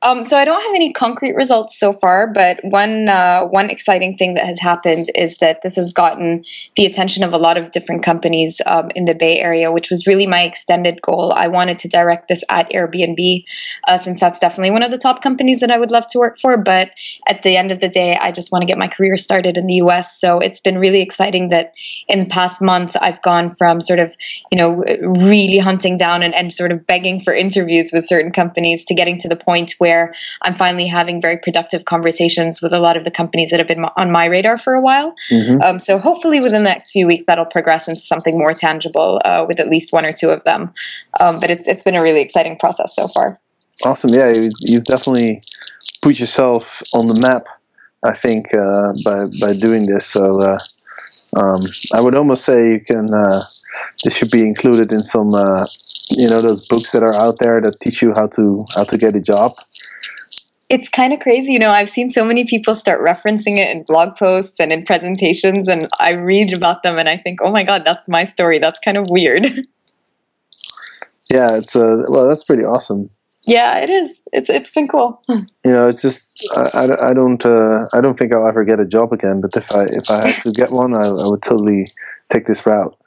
Um, 0.01 0.23
so 0.23 0.37
I 0.37 0.45
don't 0.45 0.61
have 0.61 0.75
any 0.75 0.93
concrete 0.93 1.35
results 1.35 1.77
so 1.77 1.91
far, 1.91 2.25
but 2.27 2.59
one 2.63 3.09
uh, 3.09 3.43
one 3.45 3.69
exciting 3.69 4.15
thing 4.15 4.33
that 4.35 4.45
has 4.45 4.57
happened 4.57 5.07
is 5.13 5.37
that 5.39 5.59
this 5.61 5.75
has 5.75 5.91
gotten 5.91 6.45
the 6.77 6.85
attention 6.85 7.21
of 7.21 7.33
a 7.33 7.37
lot 7.37 7.57
of 7.57 7.71
different 7.71 8.01
companies 8.01 8.61
um, 8.65 8.91
in 8.95 9.03
the 9.03 9.13
Bay 9.13 9.39
Area, 9.39 9.73
which 9.73 9.89
was 9.89 10.07
really 10.07 10.25
my 10.25 10.43
extended 10.43 11.01
goal. 11.01 11.33
I 11.33 11.49
wanted 11.49 11.79
to 11.79 11.89
direct 11.89 12.29
this 12.29 12.45
at 12.47 12.71
Airbnb, 12.71 13.43
uh, 13.89 13.97
since 13.97 14.21
that's 14.21 14.39
definitely 14.39 14.71
one 14.71 14.83
of 14.83 14.91
the 14.91 14.97
top 14.97 15.21
companies 15.21 15.59
that 15.59 15.69
I 15.69 15.77
would 15.77 15.91
love 15.91 16.07
to 16.11 16.19
work 16.19 16.39
for. 16.39 16.55
But 16.55 16.91
at 17.27 17.43
the 17.43 17.57
end 17.57 17.73
of 17.73 17.81
the 17.81 17.89
day, 17.89 18.15
I 18.15 18.31
just 18.31 18.53
want 18.53 18.61
to 18.61 18.67
get 18.67 18.77
my 18.77 18.87
career 18.87 19.17
started 19.17 19.57
in 19.57 19.67
the 19.67 19.75
U.S. 19.75 20.17
So 20.17 20.39
it's 20.39 20.61
been 20.61 20.77
really 20.77 21.01
exciting 21.01 21.49
that 21.49 21.73
in 22.07 22.19
the 22.19 22.29
past 22.29 22.61
month 22.61 22.95
I've 23.01 23.21
gone 23.21 23.49
from 23.49 23.81
sort 23.81 23.99
of 23.99 24.15
you 24.49 24.57
know 24.57 24.81
really 25.01 25.57
hunting 25.57 25.97
down 25.97 26.23
and, 26.23 26.33
and 26.33 26.53
sort 26.53 26.71
of 26.71 26.87
begging 26.87 27.19
for 27.19 27.33
interviews 27.33 27.91
with 27.91 28.07
certain 28.07 28.31
companies 28.31 28.85
to 28.85 28.95
getting 28.95 29.19
to 29.19 29.27
the 29.27 29.35
point 29.35 29.73
where 29.77 29.88
I'm 30.43 30.55
finally 30.55 30.87
having 30.87 31.21
very 31.21 31.37
productive 31.37 31.85
conversations 31.85 32.61
with 32.61 32.73
a 32.73 32.79
lot 32.79 32.95
of 32.97 33.03
the 33.03 33.11
companies 33.11 33.49
that 33.51 33.59
have 33.59 33.67
been 33.67 33.85
on 33.97 34.11
my 34.11 34.25
radar 34.25 34.57
for 34.57 34.73
a 34.73 34.81
while. 34.81 35.13
Mhm. 35.31 35.63
Um, 35.63 35.79
so 35.79 35.97
hopefully 35.99 36.39
within 36.39 36.63
the 36.63 36.69
next 36.69 36.91
few 36.91 37.07
weeks 37.07 37.25
that'll 37.25 37.45
progress 37.45 37.87
into 37.87 38.01
something 38.01 38.37
more 38.37 38.53
tangible 38.53 39.21
uh, 39.25 39.45
with 39.47 39.59
at 39.59 39.69
least 39.69 39.91
one 39.91 40.05
or 40.05 40.11
two 40.11 40.29
of 40.29 40.43
them. 40.43 40.71
Um, 41.19 41.39
but 41.39 41.49
it's 41.49 41.67
it's 41.67 41.83
been 41.83 41.95
a 41.95 42.01
really 42.01 42.21
exciting 42.21 42.57
process 42.57 42.95
so 42.95 43.07
far. 43.07 43.39
Awesome. 43.85 44.11
Yeah, 44.13 44.29
you, 44.29 44.49
you've 44.61 44.83
definitely 44.83 45.41
put 46.01 46.19
yourself 46.19 46.81
on 46.93 47.07
the 47.07 47.19
map. 47.27 47.45
I 48.03 48.13
think 48.13 48.53
uh, 48.53 48.93
by 49.03 49.25
by 49.41 49.53
doing 49.53 49.85
this. 49.85 50.05
So 50.05 50.23
uh, 50.41 50.59
um, 51.35 51.61
I 51.93 52.01
would 52.01 52.15
almost 52.15 52.45
say 52.45 52.73
you 52.73 52.81
can. 52.81 53.13
This 54.03 54.15
should 54.15 54.31
be 54.31 54.41
included 54.41 54.91
in 54.91 55.03
some. 55.03 55.33
Uh, 55.33 55.65
you 56.11 56.27
know 56.27 56.41
those 56.41 56.65
books 56.67 56.91
that 56.91 57.03
are 57.03 57.13
out 57.13 57.37
there 57.39 57.61
that 57.61 57.79
teach 57.79 58.01
you 58.01 58.13
how 58.15 58.27
to 58.27 58.65
how 58.75 58.83
to 58.83 58.97
get 58.97 59.15
a 59.15 59.21
job. 59.21 59.55
It's 60.69 60.89
kind 60.89 61.13
of 61.13 61.19
crazy, 61.19 61.53
you 61.53 61.59
know. 61.59 61.71
I've 61.71 61.89
seen 61.89 62.09
so 62.09 62.23
many 62.23 62.45
people 62.45 62.75
start 62.75 63.01
referencing 63.01 63.57
it 63.57 63.69
in 63.75 63.83
blog 63.83 64.15
posts 64.15 64.59
and 64.59 64.71
in 64.71 64.85
presentations, 64.85 65.67
and 65.67 65.87
I 65.99 66.11
read 66.11 66.53
about 66.53 66.83
them 66.83 66.97
and 66.97 67.09
I 67.09 67.17
think, 67.17 67.39
oh 67.41 67.51
my 67.51 67.63
god, 67.63 67.83
that's 67.85 68.07
my 68.07 68.23
story. 68.23 68.59
That's 68.59 68.79
kind 68.79 68.97
of 68.97 69.07
weird. 69.09 69.67
Yeah, 71.31 71.57
it's 71.57 71.75
uh, 71.75 72.05
well, 72.09 72.27
that's 72.27 72.43
pretty 72.43 72.63
awesome. 72.63 73.11
yeah, 73.43 73.77
it 73.77 73.89
is. 73.89 74.19
It's 74.33 74.49
it's 74.49 74.71
been 74.71 74.87
cool. 74.87 75.21
You 75.29 75.71
know, 75.75 75.87
it's 75.87 76.01
just 76.01 76.47
I, 76.55 76.85
I, 76.85 77.09
I 77.11 77.13
don't 77.13 77.45
uh, 77.45 77.87
I 77.93 78.01
don't 78.01 78.17
think 78.17 78.33
I'll 78.33 78.47
ever 78.47 78.63
get 78.63 78.79
a 78.79 78.85
job 78.85 79.13
again. 79.13 79.41
But 79.41 79.55
if 79.55 79.71
I 79.71 79.83
if 79.85 80.09
I 80.09 80.29
had 80.29 80.41
to 80.43 80.51
get 80.51 80.71
one, 80.71 80.95
I, 80.95 81.05
I 81.05 81.27
would 81.27 81.43
totally 81.43 81.91
take 82.29 82.47
this 82.47 82.65
route. 82.65 82.97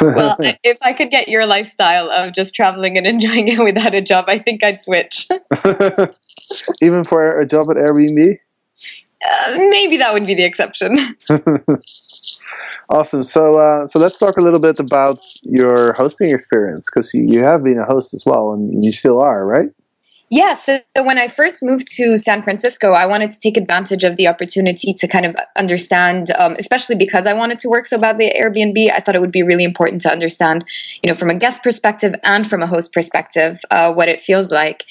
Well, 0.00 0.36
if 0.62 0.78
I 0.82 0.92
could 0.92 1.10
get 1.10 1.28
your 1.28 1.46
lifestyle 1.46 2.10
of 2.10 2.34
just 2.34 2.54
traveling 2.54 2.96
and 2.96 3.06
enjoying 3.06 3.48
it 3.48 3.62
without 3.62 3.94
a 3.94 4.02
job, 4.02 4.26
I 4.28 4.38
think 4.38 4.62
I'd 4.64 4.80
switch. 4.80 5.28
Even 6.82 7.04
for 7.04 7.38
a 7.38 7.46
job 7.46 7.70
at 7.70 7.76
Airbnb. 7.76 8.38
Uh, 9.28 9.56
maybe 9.70 9.96
that 9.96 10.12
would 10.12 10.26
be 10.26 10.34
the 10.34 10.44
exception. 10.44 11.16
Awesome. 12.88 13.24
So, 13.24 13.58
uh, 13.58 13.86
so 13.86 13.98
let's 13.98 14.18
talk 14.18 14.36
a 14.36 14.40
little 14.40 14.60
bit 14.60 14.78
about 14.78 15.18
your 15.42 15.92
hosting 15.94 16.30
experience 16.30 16.88
because 16.88 17.12
you, 17.12 17.24
you 17.26 17.42
have 17.42 17.64
been 17.64 17.78
a 17.78 17.84
host 17.84 18.14
as 18.14 18.22
well, 18.24 18.52
and 18.52 18.84
you 18.84 18.92
still 18.92 19.20
are, 19.20 19.44
right? 19.44 19.70
Yeah, 20.28 20.54
so 20.54 20.80
when 20.96 21.18
I 21.18 21.28
first 21.28 21.62
moved 21.62 21.86
to 21.98 22.16
San 22.16 22.42
Francisco, 22.42 22.90
I 22.90 23.06
wanted 23.06 23.30
to 23.30 23.38
take 23.38 23.56
advantage 23.56 24.02
of 24.02 24.16
the 24.16 24.26
opportunity 24.26 24.92
to 24.92 25.06
kind 25.06 25.24
of 25.24 25.36
understand, 25.54 26.32
um, 26.32 26.56
especially 26.58 26.96
because 26.96 27.26
I 27.26 27.32
wanted 27.32 27.60
to 27.60 27.68
work 27.68 27.86
so 27.86 27.96
badly 27.96 28.26
at 28.26 28.34
Airbnb. 28.34 28.90
I 28.90 28.98
thought 28.98 29.14
it 29.14 29.20
would 29.20 29.30
be 29.30 29.44
really 29.44 29.62
important 29.62 30.02
to 30.02 30.10
understand, 30.10 30.64
you 31.04 31.12
know, 31.12 31.16
from 31.16 31.30
a 31.30 31.34
guest 31.34 31.62
perspective 31.62 32.16
and 32.24 32.44
from 32.44 32.60
a 32.60 32.66
host 32.66 32.92
perspective, 32.92 33.60
uh, 33.70 33.92
what 33.92 34.08
it 34.08 34.20
feels 34.20 34.50
like. 34.50 34.84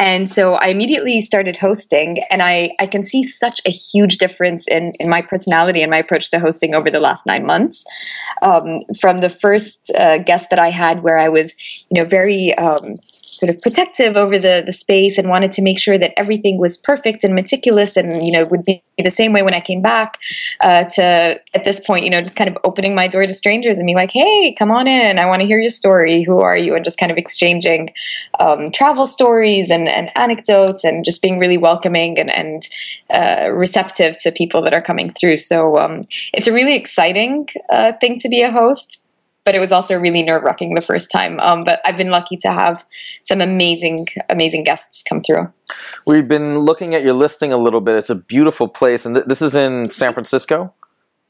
And 0.00 0.28
so 0.28 0.54
I 0.54 0.66
immediately 0.66 1.20
started 1.20 1.58
hosting, 1.58 2.18
and 2.28 2.42
I 2.42 2.72
I 2.80 2.86
can 2.86 3.04
see 3.04 3.28
such 3.28 3.60
a 3.64 3.70
huge 3.70 4.18
difference 4.18 4.66
in 4.66 4.90
in 4.98 5.08
my 5.08 5.22
personality 5.22 5.82
and 5.82 5.90
my 5.90 5.98
approach 5.98 6.30
to 6.30 6.40
hosting 6.40 6.74
over 6.74 6.90
the 6.90 7.00
last 7.00 7.26
nine 7.26 7.46
months. 7.46 7.84
Um, 8.42 8.80
from 9.00 9.18
the 9.18 9.30
first 9.30 9.92
uh, 9.96 10.18
guest 10.18 10.50
that 10.50 10.58
I 10.58 10.70
had, 10.70 11.04
where 11.04 11.18
I 11.18 11.28
was, 11.28 11.54
you 11.90 12.02
know, 12.02 12.08
very 12.08 12.54
um, 12.54 12.96
sort 13.40 13.54
of 13.54 13.60
protective 13.62 14.16
over 14.16 14.38
the 14.38 14.62
the 14.64 14.72
space 14.72 15.16
and 15.18 15.28
wanted 15.28 15.52
to 15.52 15.62
make 15.62 15.78
sure 15.78 15.98
that 15.98 16.12
everything 16.16 16.58
was 16.58 16.76
perfect 16.76 17.24
and 17.24 17.34
meticulous 17.34 17.96
and 17.96 18.24
you 18.24 18.32
know 18.32 18.46
would 18.50 18.64
be 18.64 18.82
the 18.98 19.10
same 19.10 19.32
way 19.32 19.42
when 19.42 19.54
I 19.54 19.60
came 19.60 19.80
back 19.80 20.18
uh, 20.60 20.84
to 20.84 21.40
at 21.54 21.64
this 21.64 21.80
point 21.80 22.04
you 22.04 22.10
know 22.10 22.20
just 22.20 22.36
kind 22.36 22.50
of 22.50 22.58
opening 22.64 22.94
my 22.94 23.08
door 23.08 23.24
to 23.26 23.34
strangers 23.34 23.78
and 23.78 23.86
being 23.86 23.96
like 23.96 24.10
hey 24.10 24.54
come 24.58 24.70
on 24.70 24.86
in. 24.86 25.18
I 25.18 25.26
want 25.26 25.40
to 25.40 25.46
hear 25.46 25.58
your 25.58 25.70
story. 25.70 26.22
Who 26.22 26.40
are 26.40 26.56
you? 26.56 26.74
and 26.80 26.84
just 26.84 26.98
kind 26.98 27.12
of 27.12 27.18
exchanging 27.18 27.90
um, 28.38 28.70
travel 28.72 29.06
stories 29.06 29.70
and, 29.70 29.88
and 29.88 30.10
anecdotes 30.16 30.84
and 30.84 31.04
just 31.04 31.22
being 31.22 31.38
really 31.38 31.58
welcoming 31.58 32.18
and, 32.18 32.30
and 32.30 32.68
uh, 33.10 33.50
receptive 33.52 34.18
to 34.22 34.32
people 34.32 34.62
that 34.62 34.74
are 34.74 34.82
coming 34.82 35.12
through. 35.12 35.36
So 35.36 35.76
um, 35.76 36.02
it's 36.32 36.46
a 36.46 36.52
really 36.52 36.74
exciting 36.74 37.48
uh, 37.70 37.92
thing 38.00 38.18
to 38.20 38.28
be 38.28 38.42
a 38.42 38.50
host 38.50 39.04
but 39.44 39.54
it 39.54 39.58
was 39.58 39.72
also 39.72 39.98
really 39.98 40.22
nerve 40.22 40.42
wracking 40.42 40.74
the 40.74 40.82
first 40.82 41.10
time. 41.10 41.40
Um, 41.40 41.62
but 41.64 41.80
I've 41.84 41.96
been 41.96 42.10
lucky 42.10 42.36
to 42.38 42.52
have 42.52 42.84
some 43.22 43.40
amazing, 43.40 44.06
amazing 44.28 44.64
guests 44.64 45.02
come 45.02 45.22
through. 45.22 45.52
We've 46.06 46.28
been 46.28 46.58
looking 46.58 46.94
at 46.94 47.02
your 47.02 47.14
listing 47.14 47.52
a 47.52 47.56
little 47.56 47.80
bit. 47.80 47.96
It's 47.96 48.10
a 48.10 48.14
beautiful 48.14 48.68
place, 48.68 49.06
and 49.06 49.14
th- 49.14 49.26
this 49.26 49.42
is 49.42 49.54
in 49.54 49.90
San 49.90 50.12
Francisco. 50.12 50.74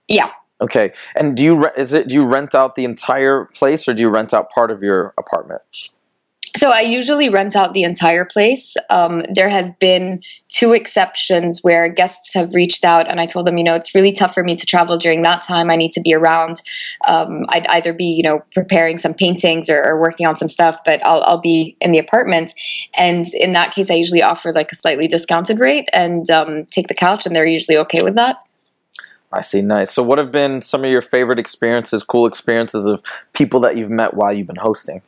Yeah. 0.09 0.31
Okay, 0.61 0.93
and 1.17 1.37
do 1.37 1.43
you 1.43 1.65
re- 1.65 1.71
is 1.77 1.95
it 1.95 2.09
do 2.09 2.15
you 2.15 2.27
rent 2.27 2.55
out 2.55 2.75
the 2.75 2.85
entire 2.85 3.47
place, 3.47 3.89
or 3.89 3.95
do 3.95 4.03
you 4.03 4.11
rent 4.11 4.35
out 4.35 4.51
part 4.51 4.71
of 4.71 4.83
your 4.83 5.15
apartment? 5.17 5.63
So 6.57 6.71
I 6.71 6.81
usually 6.81 7.29
rent 7.29 7.55
out 7.55 7.75
the 7.75 7.85
entire 7.85 8.25
place. 8.25 8.77
Um, 8.89 9.23
there 9.33 9.49
have 9.49 9.79
been 9.79 10.23
two 10.49 10.73
exceptions 10.73 11.61
where 11.63 11.89
guests 11.89 12.35
have 12.35 12.55
reached 12.55 12.85
out 12.85 13.09
and 13.09 13.21
I 13.21 13.27
told 13.27 13.47
them, 13.47 13.57
you 13.57 13.63
know, 13.63 13.75
it's 13.75 13.95
really 13.95 14.13
tough 14.13 14.35
for 14.35 14.43
me 14.43 14.57
to 14.57 14.67
travel 14.67 14.99
during 14.99 15.23
that 15.23 15.45
time. 15.45 15.71
I 15.71 15.77
need 15.77 15.93
to 15.93 16.01
be 16.01 16.13
around. 16.13 16.61
Um, 17.07 17.47
I'd 17.51 17.67
either 17.69 17.93
be, 17.93 18.05
you 18.05 18.25
know, 18.25 18.43
preparing 18.53 18.99
some 18.99 19.15
paintings 19.15 19.71
or, 19.71 19.81
or 19.85 20.01
working 20.01 20.27
on 20.27 20.37
some 20.37 20.49
stuff, 20.49 20.79
but 20.85 21.05
I'll, 21.05 21.23
I'll 21.23 21.41
be 21.41 21.77
in 21.81 21.93
the 21.93 21.99
apartment. 21.99 22.53
And 22.95 23.27
in 23.35 23.53
that 23.53 23.73
case, 23.73 23.91
I 23.91 23.95
usually 23.95 24.23
offer 24.23 24.53
like 24.53 24.73
a 24.73 24.77
slightly 24.77 25.07
discounted 25.07 25.61
rate 25.61 25.89
and 25.93 26.29
um, 26.31 26.65
take 26.65 26.89
the 26.89 26.95
couch, 26.95 27.27
and 27.27 27.37
they're 27.37 27.47
usually 27.47 27.79
okay 27.79 28.03
with 28.03 28.17
that. 28.17 28.37
I 29.33 29.43
see. 29.43 29.63
Nice. 29.63 29.93
So, 29.93 30.03
what 30.03 30.19
have 30.19 30.33
been 30.33 30.63
some 30.63 30.85
of 30.85 30.91
your 30.91 31.03
favorite 31.03 31.39
experiences, 31.39 32.03
cool 32.03 32.27
experiences 32.27 32.87
of 32.87 33.01
people 33.33 33.61
that 33.61 33.77
you've 33.77 33.91
met 33.91 34.15
while 34.15 34.33
you've 34.33 34.49
been 34.49 34.57
hosting? 34.57 35.03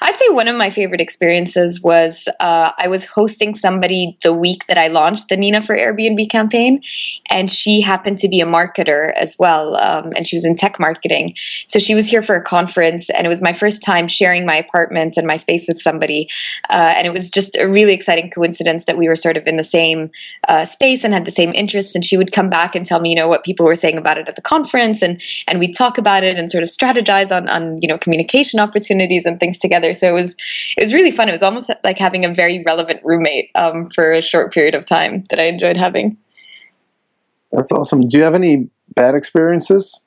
I'd 0.00 0.16
say 0.16 0.28
one 0.28 0.48
of 0.48 0.56
my 0.56 0.70
favorite 0.70 1.00
experiences 1.00 1.80
was 1.82 2.28
uh, 2.40 2.72
I 2.76 2.88
was 2.88 3.04
hosting 3.04 3.54
somebody 3.54 4.18
the 4.22 4.32
week 4.32 4.66
that 4.66 4.78
I 4.78 4.88
launched 4.88 5.28
the 5.28 5.36
Nina 5.36 5.62
for 5.62 5.76
Airbnb 5.76 6.30
campaign, 6.30 6.82
and 7.28 7.50
she 7.50 7.80
happened 7.80 8.18
to 8.20 8.28
be 8.28 8.40
a 8.40 8.46
marketer 8.46 9.12
as 9.14 9.36
well, 9.38 9.76
um, 9.76 10.12
and 10.16 10.26
she 10.26 10.36
was 10.36 10.44
in 10.44 10.56
tech 10.56 10.78
marketing. 10.78 11.34
So 11.68 11.78
she 11.78 11.94
was 11.94 12.08
here 12.08 12.22
for 12.22 12.36
a 12.36 12.42
conference, 12.42 13.10
and 13.10 13.26
it 13.26 13.28
was 13.28 13.42
my 13.42 13.52
first 13.52 13.82
time 13.82 14.08
sharing 14.08 14.44
my 14.44 14.56
apartment 14.56 15.16
and 15.16 15.26
my 15.26 15.36
space 15.36 15.66
with 15.68 15.80
somebody, 15.80 16.28
uh, 16.70 16.94
and 16.96 17.06
it 17.06 17.12
was 17.12 17.30
just 17.30 17.56
a 17.56 17.68
really 17.68 17.92
exciting 17.92 18.30
coincidence 18.30 18.84
that 18.84 18.98
we 18.98 19.08
were 19.08 19.16
sort 19.16 19.36
of 19.36 19.46
in 19.46 19.56
the 19.56 19.64
same 19.64 20.10
uh, 20.48 20.66
space 20.66 21.04
and 21.04 21.14
had 21.14 21.24
the 21.24 21.30
same 21.30 21.52
interests. 21.54 21.94
And 21.94 22.04
she 22.04 22.16
would 22.16 22.32
come 22.32 22.50
back 22.50 22.74
and 22.74 22.86
tell 22.86 23.00
me, 23.00 23.10
you 23.10 23.16
know, 23.16 23.28
what 23.28 23.44
people 23.44 23.66
were 23.66 23.76
saying 23.76 23.98
about 23.98 24.18
it 24.18 24.28
at 24.28 24.36
the 24.36 24.42
conference, 24.42 25.02
and 25.02 25.20
and 25.46 25.58
we'd 25.58 25.76
talk 25.76 25.98
about 25.98 26.24
it 26.24 26.36
and 26.36 26.50
sort 26.50 26.62
of 26.62 26.68
strategize 26.68 27.34
on 27.34 27.48
on 27.48 27.80
you 27.80 27.88
know 27.88 27.98
communication 27.98 28.60
opportunities 28.60 29.26
and 29.26 29.38
things 29.38 29.58
together 29.58 29.75
together. 29.76 29.94
So 29.94 30.08
it 30.08 30.12
was 30.12 30.36
it 30.76 30.82
was 30.82 30.92
really 30.92 31.10
fun. 31.10 31.28
It 31.28 31.32
was 31.32 31.42
almost 31.42 31.70
like 31.84 31.98
having 31.98 32.24
a 32.24 32.32
very 32.32 32.62
relevant 32.66 33.00
roommate 33.04 33.50
um, 33.54 33.86
for 33.90 34.12
a 34.12 34.22
short 34.22 34.52
period 34.52 34.74
of 34.74 34.86
time 34.86 35.24
that 35.30 35.38
I 35.38 35.44
enjoyed 35.44 35.76
having. 35.76 36.16
That's 37.52 37.72
awesome. 37.72 38.08
Do 38.08 38.18
you 38.18 38.24
have 38.24 38.34
any 38.34 38.68
bad 38.94 39.14
experiences? 39.14 40.02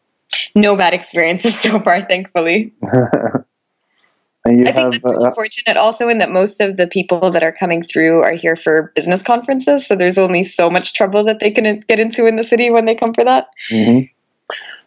No 0.56 0.76
bad 0.76 0.94
experiences 0.94 1.60
so 1.60 1.80
far, 1.80 2.04
thankfully. 2.04 2.74
and 2.82 4.60
you 4.60 4.66
I 4.68 4.72
think 4.72 4.94
have 4.94 5.02
that's 5.02 5.18
uh, 5.18 5.32
fortunate 5.34 5.78
also 5.78 6.08
in 6.08 6.20
that 6.20 6.32
most 6.32 6.60
of 6.62 6.78
the 6.78 6.88
people 6.88 7.32
that 7.32 7.44
are 7.44 7.52
coming 7.52 7.82
through 7.82 8.22
are 8.22 8.34
here 8.34 8.56
for 8.56 8.92
business 8.96 9.24
conferences. 9.24 9.88
So 9.88 9.96
there's 9.96 10.18
only 10.18 10.44
so 10.44 10.70
much 10.70 10.94
trouble 10.94 11.24
that 11.24 11.40
they 11.40 11.52
can 11.52 11.84
get 11.88 12.00
into 12.00 12.28
in 12.28 12.36
the 12.36 12.44
city 12.44 12.70
when 12.70 12.86
they 12.86 12.96
come 12.96 13.14
for 13.14 13.24
that. 13.24 13.48
mhm. 13.72 14.10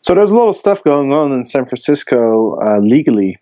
So 0.00 0.16
there's 0.16 0.32
a 0.32 0.34
lot 0.34 0.48
of 0.48 0.56
stuff 0.56 0.82
going 0.82 1.12
on 1.12 1.30
in 1.30 1.44
San 1.44 1.64
Francisco 1.64 2.58
uh, 2.60 2.80
legally. 2.80 3.38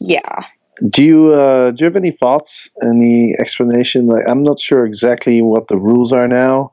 Yeah. 0.00 0.44
Do 0.90 1.02
you 1.02 1.32
uh, 1.32 1.70
do 1.70 1.84
you 1.84 1.86
have 1.86 1.96
any 1.96 2.10
thoughts? 2.10 2.70
Any 2.82 3.34
explanation? 3.38 4.06
Like 4.06 4.24
I'm 4.28 4.42
not 4.42 4.60
sure 4.60 4.84
exactly 4.84 5.40
what 5.42 5.68
the 5.68 5.78
rules 5.78 6.12
are 6.12 6.28
now. 6.28 6.72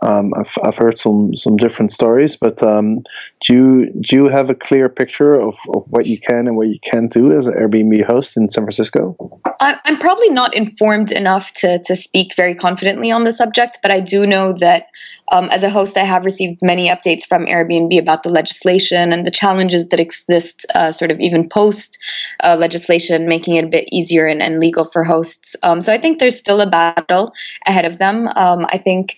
Um, 0.00 0.32
I've 0.34 0.58
I've 0.64 0.76
heard 0.76 0.98
some 0.98 1.36
some 1.36 1.56
different 1.56 1.92
stories, 1.92 2.34
but 2.34 2.62
um, 2.62 3.02
do 3.46 3.54
you 3.54 3.92
do 4.00 4.16
you 4.16 4.28
have 4.28 4.48
a 4.48 4.54
clear 4.54 4.88
picture 4.88 5.34
of, 5.34 5.56
of 5.74 5.84
what 5.88 6.06
you 6.06 6.18
can 6.18 6.48
and 6.48 6.56
what 6.56 6.68
you 6.68 6.78
can't 6.90 7.12
do 7.12 7.36
as 7.36 7.46
an 7.46 7.54
Airbnb 7.54 8.04
host 8.04 8.36
in 8.36 8.48
San 8.48 8.64
Francisco? 8.64 9.40
I'm 9.60 9.98
probably 10.00 10.30
not 10.30 10.54
informed 10.54 11.12
enough 11.12 11.52
to, 11.54 11.80
to 11.84 11.94
speak 11.94 12.34
very 12.34 12.54
confidently 12.54 13.12
on 13.12 13.22
the 13.24 13.32
subject, 13.32 13.78
but 13.80 13.92
I 13.92 14.00
do 14.00 14.26
know 14.26 14.52
that 14.58 14.86
um, 15.32 15.48
as 15.48 15.62
a 15.62 15.70
host, 15.70 15.96
I 15.96 16.04
have 16.04 16.26
received 16.26 16.60
many 16.62 16.88
updates 16.88 17.26
from 17.26 17.46
Airbnb 17.46 17.98
about 17.98 18.22
the 18.22 18.28
legislation 18.28 19.12
and 19.14 19.26
the 19.26 19.30
challenges 19.30 19.88
that 19.88 19.98
exist, 19.98 20.66
uh, 20.74 20.92
sort 20.92 21.10
of 21.10 21.18
even 21.20 21.48
post 21.48 21.98
uh, 22.44 22.56
legislation, 22.58 23.26
making 23.26 23.56
it 23.56 23.64
a 23.64 23.68
bit 23.68 23.88
easier 23.90 24.26
and, 24.26 24.42
and 24.42 24.60
legal 24.60 24.84
for 24.84 25.04
hosts. 25.04 25.56
Um, 25.62 25.80
so 25.80 25.90
I 25.90 25.98
think 25.98 26.18
there's 26.18 26.38
still 26.38 26.60
a 26.60 26.68
battle 26.68 27.32
ahead 27.66 27.86
of 27.86 27.96
them. 27.96 28.28
Um, 28.36 28.66
I 28.70 28.76
think 28.76 29.16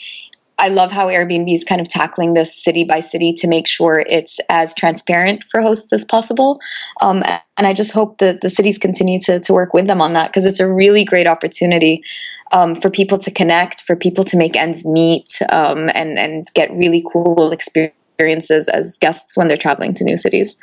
I 0.57 0.69
love 0.69 0.93
how 0.93 1.09
Airbnb 1.09 1.53
is 1.53 1.65
kind 1.65 1.81
of 1.81 1.89
tackling 1.89 2.35
this 2.35 2.55
city 2.55 2.85
by 2.85 3.01
city 3.01 3.33
to 3.35 3.49
make 3.49 3.67
sure 3.67 4.05
it's 4.09 4.39
as 4.49 4.73
transparent 4.73 5.43
for 5.43 5.61
hosts 5.61 5.93
as 5.93 6.05
possible. 6.05 6.61
Um, 7.01 7.25
and 7.57 7.67
I 7.67 7.75
just 7.75 7.93
hope 7.93 8.19
that 8.19 8.41
the 8.41 8.51
cities 8.51 8.79
continue 8.79 9.21
to, 9.23 9.41
to 9.41 9.53
work 9.53 9.75
with 9.75 9.89
them 9.89 10.01
on 10.01 10.13
that 10.13 10.29
because 10.29 10.47
it's 10.47 10.61
a 10.61 10.73
really 10.73 11.05
great 11.05 11.27
opportunity 11.27 12.05
um, 12.53 12.75
for 12.81 12.91
people 12.91 13.19
to 13.19 13.31
connect, 13.31 13.81
for 13.83 13.97
people 13.97 14.25
to 14.25 14.37
make 14.37 14.57
ends 14.57 14.85
meet, 14.85 15.41
um, 15.51 15.91
and, 15.95 16.19
and 16.19 16.47
get 16.55 16.71
really 16.73 17.05
cool 17.13 17.53
experiences 17.53 18.69
as 18.69 18.99
guests 18.99 19.37
when 19.37 19.49
they're 19.49 19.57
traveling 19.57 19.95
to 19.95 20.05
new 20.05 20.17
cities. 20.17 20.59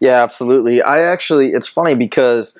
Yeah, 0.00 0.22
absolutely. 0.22 0.82
I 0.82 1.00
actually, 1.00 1.52
it's 1.52 1.68
funny 1.68 1.94
because 1.94 2.58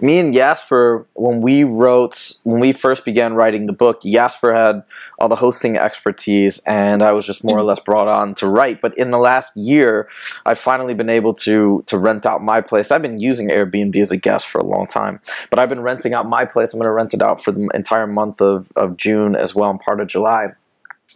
me 0.00 0.18
and 0.18 0.34
Jasper, 0.34 1.06
when 1.14 1.40
we 1.40 1.64
wrote, 1.64 2.34
when 2.44 2.60
we 2.60 2.72
first 2.72 3.04
began 3.04 3.34
writing 3.34 3.66
the 3.66 3.72
book, 3.72 4.02
Jasper 4.02 4.54
had 4.54 4.82
all 5.18 5.28
the 5.28 5.36
hosting 5.36 5.76
expertise, 5.76 6.58
and 6.60 7.02
I 7.02 7.12
was 7.12 7.26
just 7.26 7.44
more 7.44 7.58
or 7.58 7.62
less 7.62 7.80
brought 7.80 8.08
on 8.08 8.34
to 8.36 8.46
write. 8.46 8.80
But 8.80 8.96
in 8.96 9.10
the 9.10 9.18
last 9.18 9.56
year, 9.56 10.08
I've 10.46 10.58
finally 10.58 10.94
been 10.94 11.10
able 11.10 11.34
to 11.34 11.82
to 11.86 11.98
rent 11.98 12.26
out 12.26 12.42
my 12.42 12.60
place. 12.60 12.90
I've 12.90 13.02
been 13.02 13.18
using 13.18 13.48
Airbnb 13.48 13.96
as 13.96 14.10
a 14.10 14.16
guest 14.16 14.46
for 14.46 14.58
a 14.58 14.64
long 14.64 14.86
time, 14.86 15.20
but 15.50 15.58
I've 15.58 15.68
been 15.68 15.82
renting 15.82 16.14
out 16.14 16.28
my 16.28 16.44
place. 16.44 16.72
I'm 16.72 16.80
going 16.80 16.88
to 16.88 16.94
rent 16.94 17.14
it 17.14 17.22
out 17.22 17.42
for 17.42 17.52
the 17.52 17.68
entire 17.74 18.06
month 18.06 18.40
of, 18.40 18.72
of 18.76 18.96
June 18.96 19.34
as 19.34 19.54
well, 19.54 19.70
and 19.70 19.80
part 19.80 20.00
of 20.00 20.08
July. 20.08 20.48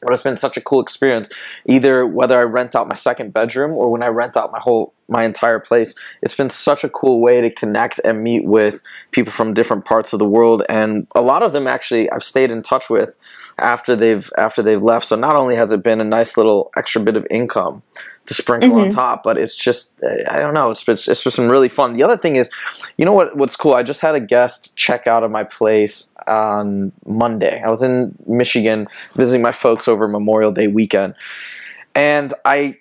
But 0.01 0.15
it's 0.15 0.23
been 0.23 0.37
such 0.37 0.57
a 0.57 0.61
cool 0.61 0.81
experience. 0.81 1.31
Either 1.69 2.07
whether 2.07 2.39
I 2.41 2.45
rent 2.45 2.75
out 2.75 2.89
my 2.89 2.95
second 2.95 3.33
bedroom 3.33 3.73
or 3.73 3.91
when 3.91 4.03
I 4.03 4.09
rent 4.09 4.37
out 4.37 4.51
my 4.51 4.59
whole 4.59 4.95
my 5.09 5.25
entire 5.25 5.59
place, 5.59 5.95
it's 6.23 6.35
been 6.35 6.51
such 6.51 6.85
a 6.85 6.89
cool 6.89 7.21
way 7.21 7.41
to 7.41 7.51
connect 7.51 8.01
and 8.05 8.23
meet 8.23 8.45
with 8.45 8.83
people 9.13 9.33
from 9.33 9.53
different 9.55 9.85
parts 9.85 10.13
of 10.13 10.19
the 10.19 10.29
world. 10.29 10.63
And 10.69 11.07
a 11.15 11.21
lot 11.23 11.43
of 11.43 11.53
them 11.53 11.67
actually 11.67 12.11
I've 12.11 12.23
stayed 12.25 12.51
in 12.51 12.63
touch 12.63 12.89
with 12.89 13.15
after 13.59 13.95
they've 13.95 14.31
after 14.39 14.63
they've 14.63 14.81
left. 14.83 15.07
So 15.07 15.17
not 15.17 15.37
only 15.37 15.57
has 15.57 15.73
it 15.73 15.83
been 15.83 16.01
a 16.01 16.05
nice 16.05 16.37
little 16.37 16.71
extra 16.77 17.01
bit 17.03 17.17
of 17.17 17.27
income 17.31 17.83
to 18.27 18.35
sprinkle 18.35 18.79
on 18.79 18.91
Mhm. 18.91 18.95
top, 18.95 19.23
but 19.25 19.37
it's 19.37 19.57
just 19.57 19.95
I 20.31 20.39
don't 20.39 20.55
know. 20.55 20.71
It's 20.71 20.89
it's, 20.89 21.09
it's 21.09 21.23
just 21.25 21.37
been 21.37 21.51
really 21.51 21.69
fun. 21.69 21.93
The 21.95 22.05
other 22.05 22.17
thing 22.17 22.37
is, 22.37 22.51
you 22.97 23.05
know 23.05 23.13
what? 23.13 23.37
What's 23.37 23.57
cool? 23.57 23.75
I 23.75 23.83
just 23.83 24.01
had 24.01 24.15
a 24.15 24.21
guest 24.21 24.77
check 24.77 25.07
out 25.07 25.25
of 25.25 25.31
my 25.31 25.43
place 25.45 26.13
on 26.29 26.93
Monday. 27.05 27.61
I 27.61 27.69
was 27.69 27.83
in 27.83 28.15
Michigan 28.27 28.87
visiting 29.15 29.43
my 29.43 29.51
folks 29.53 29.89
over 29.89 30.07
Memorial 30.07 30.53
Day 30.53 30.69
weekend, 30.69 31.15
and 31.95 32.33
I 32.45 32.79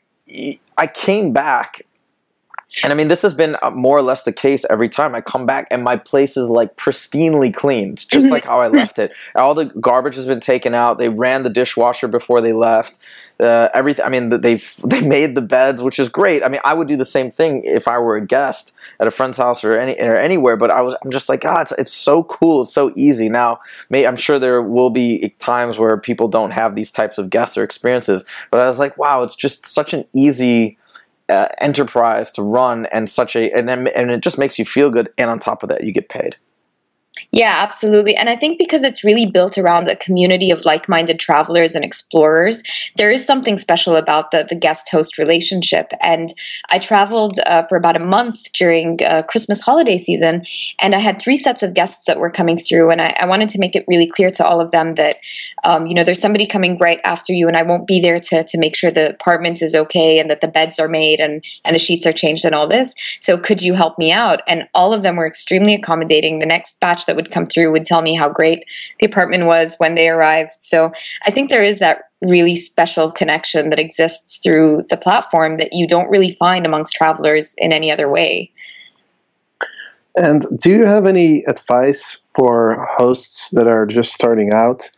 I 0.77 0.87
came 0.87 1.33
back. 1.33 1.81
And 2.83 2.93
I 2.93 2.95
mean, 2.95 3.09
this 3.09 3.21
has 3.23 3.33
been 3.33 3.57
uh, 3.61 3.69
more 3.69 3.97
or 3.97 4.01
less 4.01 4.23
the 4.23 4.31
case 4.31 4.65
every 4.69 4.87
time 4.87 5.13
I 5.13 5.19
come 5.21 5.45
back, 5.45 5.67
and 5.71 5.83
my 5.83 5.97
place 5.97 6.37
is 6.37 6.47
like 6.47 6.77
pristinely 6.77 7.53
clean. 7.53 7.93
It's 7.93 8.05
just 8.05 8.25
Mhm. 8.27 8.31
like 8.31 8.45
how 8.45 8.61
I 8.61 8.67
left 8.69 8.97
it. 8.97 9.11
All 9.35 9.53
the 9.53 9.65
garbage 9.65 10.15
has 10.15 10.25
been 10.25 10.39
taken 10.39 10.73
out. 10.73 10.97
They 10.97 11.09
ran 11.09 11.43
the 11.43 11.49
dishwasher 11.49 12.07
before 12.07 12.39
they 12.39 12.53
left. 12.53 12.97
Uh, 13.41 13.67
everything. 13.73 14.05
I 14.05 14.09
mean, 14.09 14.29
they've 14.29 14.73
they 14.85 15.01
made 15.01 15.35
the 15.35 15.41
beds, 15.41 15.81
which 15.83 15.99
is 15.99 16.07
great. 16.07 16.43
I 16.43 16.47
mean, 16.47 16.61
I 16.63 16.73
would 16.73 16.87
do 16.87 16.95
the 16.95 17.05
same 17.05 17.29
thing 17.29 17.61
if 17.65 17.87
I 17.87 17.97
were 17.97 18.15
a 18.15 18.25
guest 18.25 18.73
at 19.01 19.07
a 19.07 19.11
friend's 19.11 19.37
house 19.37 19.63
or 19.65 19.77
any 19.77 19.99
or 19.99 20.15
anywhere. 20.15 20.55
But 20.55 20.71
I 20.71 20.81
was, 20.81 20.95
I'm 21.03 21.11
just 21.11 21.27
like, 21.27 21.41
God, 21.41 21.63
it's, 21.63 21.71
it's 21.73 21.93
so 21.93 22.23
cool. 22.23 22.61
It's 22.61 22.73
so 22.73 22.93
easy. 22.95 23.27
Now, 23.29 23.59
may, 23.89 24.05
I'm 24.07 24.15
sure 24.15 24.39
there 24.39 24.61
will 24.61 24.91
be 24.91 25.35
times 25.39 25.77
where 25.77 25.97
people 25.97 26.29
don't 26.29 26.51
have 26.51 26.75
these 26.75 26.91
types 26.91 27.17
of 27.17 27.29
guests 27.29 27.57
or 27.57 27.63
experiences. 27.63 28.25
But 28.49 28.61
I 28.61 28.67
was 28.67 28.79
like, 28.79 28.97
wow, 28.97 29.23
it's 29.23 29.35
just 29.35 29.65
such 29.65 29.93
an 29.93 30.05
easy 30.13 30.77
uh, 31.31 31.47
enterprise 31.59 32.31
to 32.31 32.41
run 32.43 32.85
and 32.87 33.09
such 33.09 33.35
a 33.35 33.51
and 33.57 33.67
then- 33.67 33.87
and 33.95 34.11
it 34.11 34.21
just 34.21 34.37
makes 34.37 34.59
you 34.59 34.65
feel 34.65 34.89
good. 34.91 35.07
And 35.17 35.29
on 35.29 35.39
top 35.39 35.63
of 35.63 35.69
that, 35.69 35.83
you 35.83 35.91
get 35.91 36.09
paid. 36.09 36.35
Yeah, 37.31 37.53
absolutely. 37.57 38.15
And 38.15 38.29
I 38.29 38.35
think 38.37 38.57
because 38.57 38.83
it's 38.83 39.03
really 39.03 39.25
built 39.25 39.57
around 39.57 39.87
a 39.87 39.95
community 39.97 40.49
of 40.49 40.63
like 40.63 40.87
minded 40.87 41.19
travelers 41.19 41.75
and 41.75 41.83
explorers, 41.83 42.63
there 42.95 43.11
is 43.11 43.25
something 43.25 43.57
special 43.57 43.95
about 43.97 44.31
the, 44.31 44.45
the 44.47 44.55
guest 44.55 44.89
host 44.89 45.17
relationship. 45.17 45.91
And 46.01 46.33
I 46.69 46.79
traveled 46.79 47.39
uh, 47.45 47.63
for 47.67 47.75
about 47.75 47.97
a 47.97 47.99
month 48.03 48.51
during 48.53 48.99
uh, 49.03 49.23
Christmas 49.23 49.61
holiday 49.61 49.97
season, 49.97 50.45
and 50.79 50.95
I 50.95 50.99
had 50.99 51.21
three 51.21 51.37
sets 51.37 51.63
of 51.63 51.73
guests 51.73 52.05
that 52.05 52.19
were 52.19 52.31
coming 52.31 52.57
through. 52.57 52.91
And 52.91 53.01
I, 53.01 53.15
I 53.19 53.25
wanted 53.25 53.49
to 53.49 53.59
make 53.59 53.75
it 53.75 53.85
really 53.87 54.07
clear 54.07 54.31
to 54.31 54.45
all 54.45 54.61
of 54.61 54.71
them 54.71 54.93
that, 54.93 55.17
um, 55.65 55.87
you 55.87 55.93
know, 55.93 56.05
there's 56.05 56.21
somebody 56.21 56.47
coming 56.47 56.77
right 56.77 57.01
after 57.03 57.33
you, 57.33 57.47
and 57.47 57.57
I 57.57 57.63
won't 57.63 57.87
be 57.87 57.99
there 57.99 58.19
to, 58.19 58.45
to 58.45 58.57
make 58.57 58.75
sure 58.75 58.89
the 58.89 59.09
apartment 59.09 59.61
is 59.61 59.75
okay 59.75 60.19
and 60.19 60.29
that 60.29 60.41
the 60.41 60.47
beds 60.47 60.79
are 60.79 60.89
made 60.89 61.19
and, 61.19 61.43
and 61.65 61.75
the 61.75 61.79
sheets 61.79 62.05
are 62.05 62.13
changed 62.13 62.45
and 62.45 62.55
all 62.55 62.67
this. 62.67 62.95
So 63.19 63.37
could 63.37 63.61
you 63.61 63.73
help 63.73 63.97
me 63.99 64.11
out? 64.13 64.41
And 64.47 64.67
all 64.73 64.93
of 64.93 65.03
them 65.03 65.17
were 65.17 65.27
extremely 65.27 65.73
accommodating. 65.73 66.39
The 66.39 66.45
next 66.45 66.79
batch 66.79 67.00
that 67.05 67.15
would 67.15 67.31
come 67.31 67.45
through 67.45 67.71
would 67.71 67.85
tell 67.85 68.01
me 68.01 68.15
how 68.15 68.29
great 68.29 68.63
the 68.99 69.05
apartment 69.05 69.45
was 69.45 69.75
when 69.77 69.95
they 69.95 70.09
arrived. 70.09 70.53
So 70.59 70.91
I 71.25 71.31
think 71.31 71.49
there 71.49 71.63
is 71.63 71.79
that 71.79 72.03
really 72.21 72.55
special 72.55 73.11
connection 73.11 73.69
that 73.69 73.79
exists 73.79 74.37
through 74.37 74.83
the 74.89 74.97
platform 74.97 75.57
that 75.57 75.73
you 75.73 75.87
don't 75.87 76.09
really 76.09 76.35
find 76.35 76.65
amongst 76.65 76.95
travelers 76.95 77.55
in 77.57 77.73
any 77.73 77.91
other 77.91 78.09
way. 78.09 78.51
And 80.15 80.45
do 80.59 80.69
you 80.69 80.85
have 80.85 81.05
any 81.05 81.43
advice 81.45 82.19
for 82.35 82.85
hosts 82.91 83.49
that 83.53 83.67
are 83.67 83.85
just 83.85 84.13
starting 84.13 84.51
out? 84.51 84.91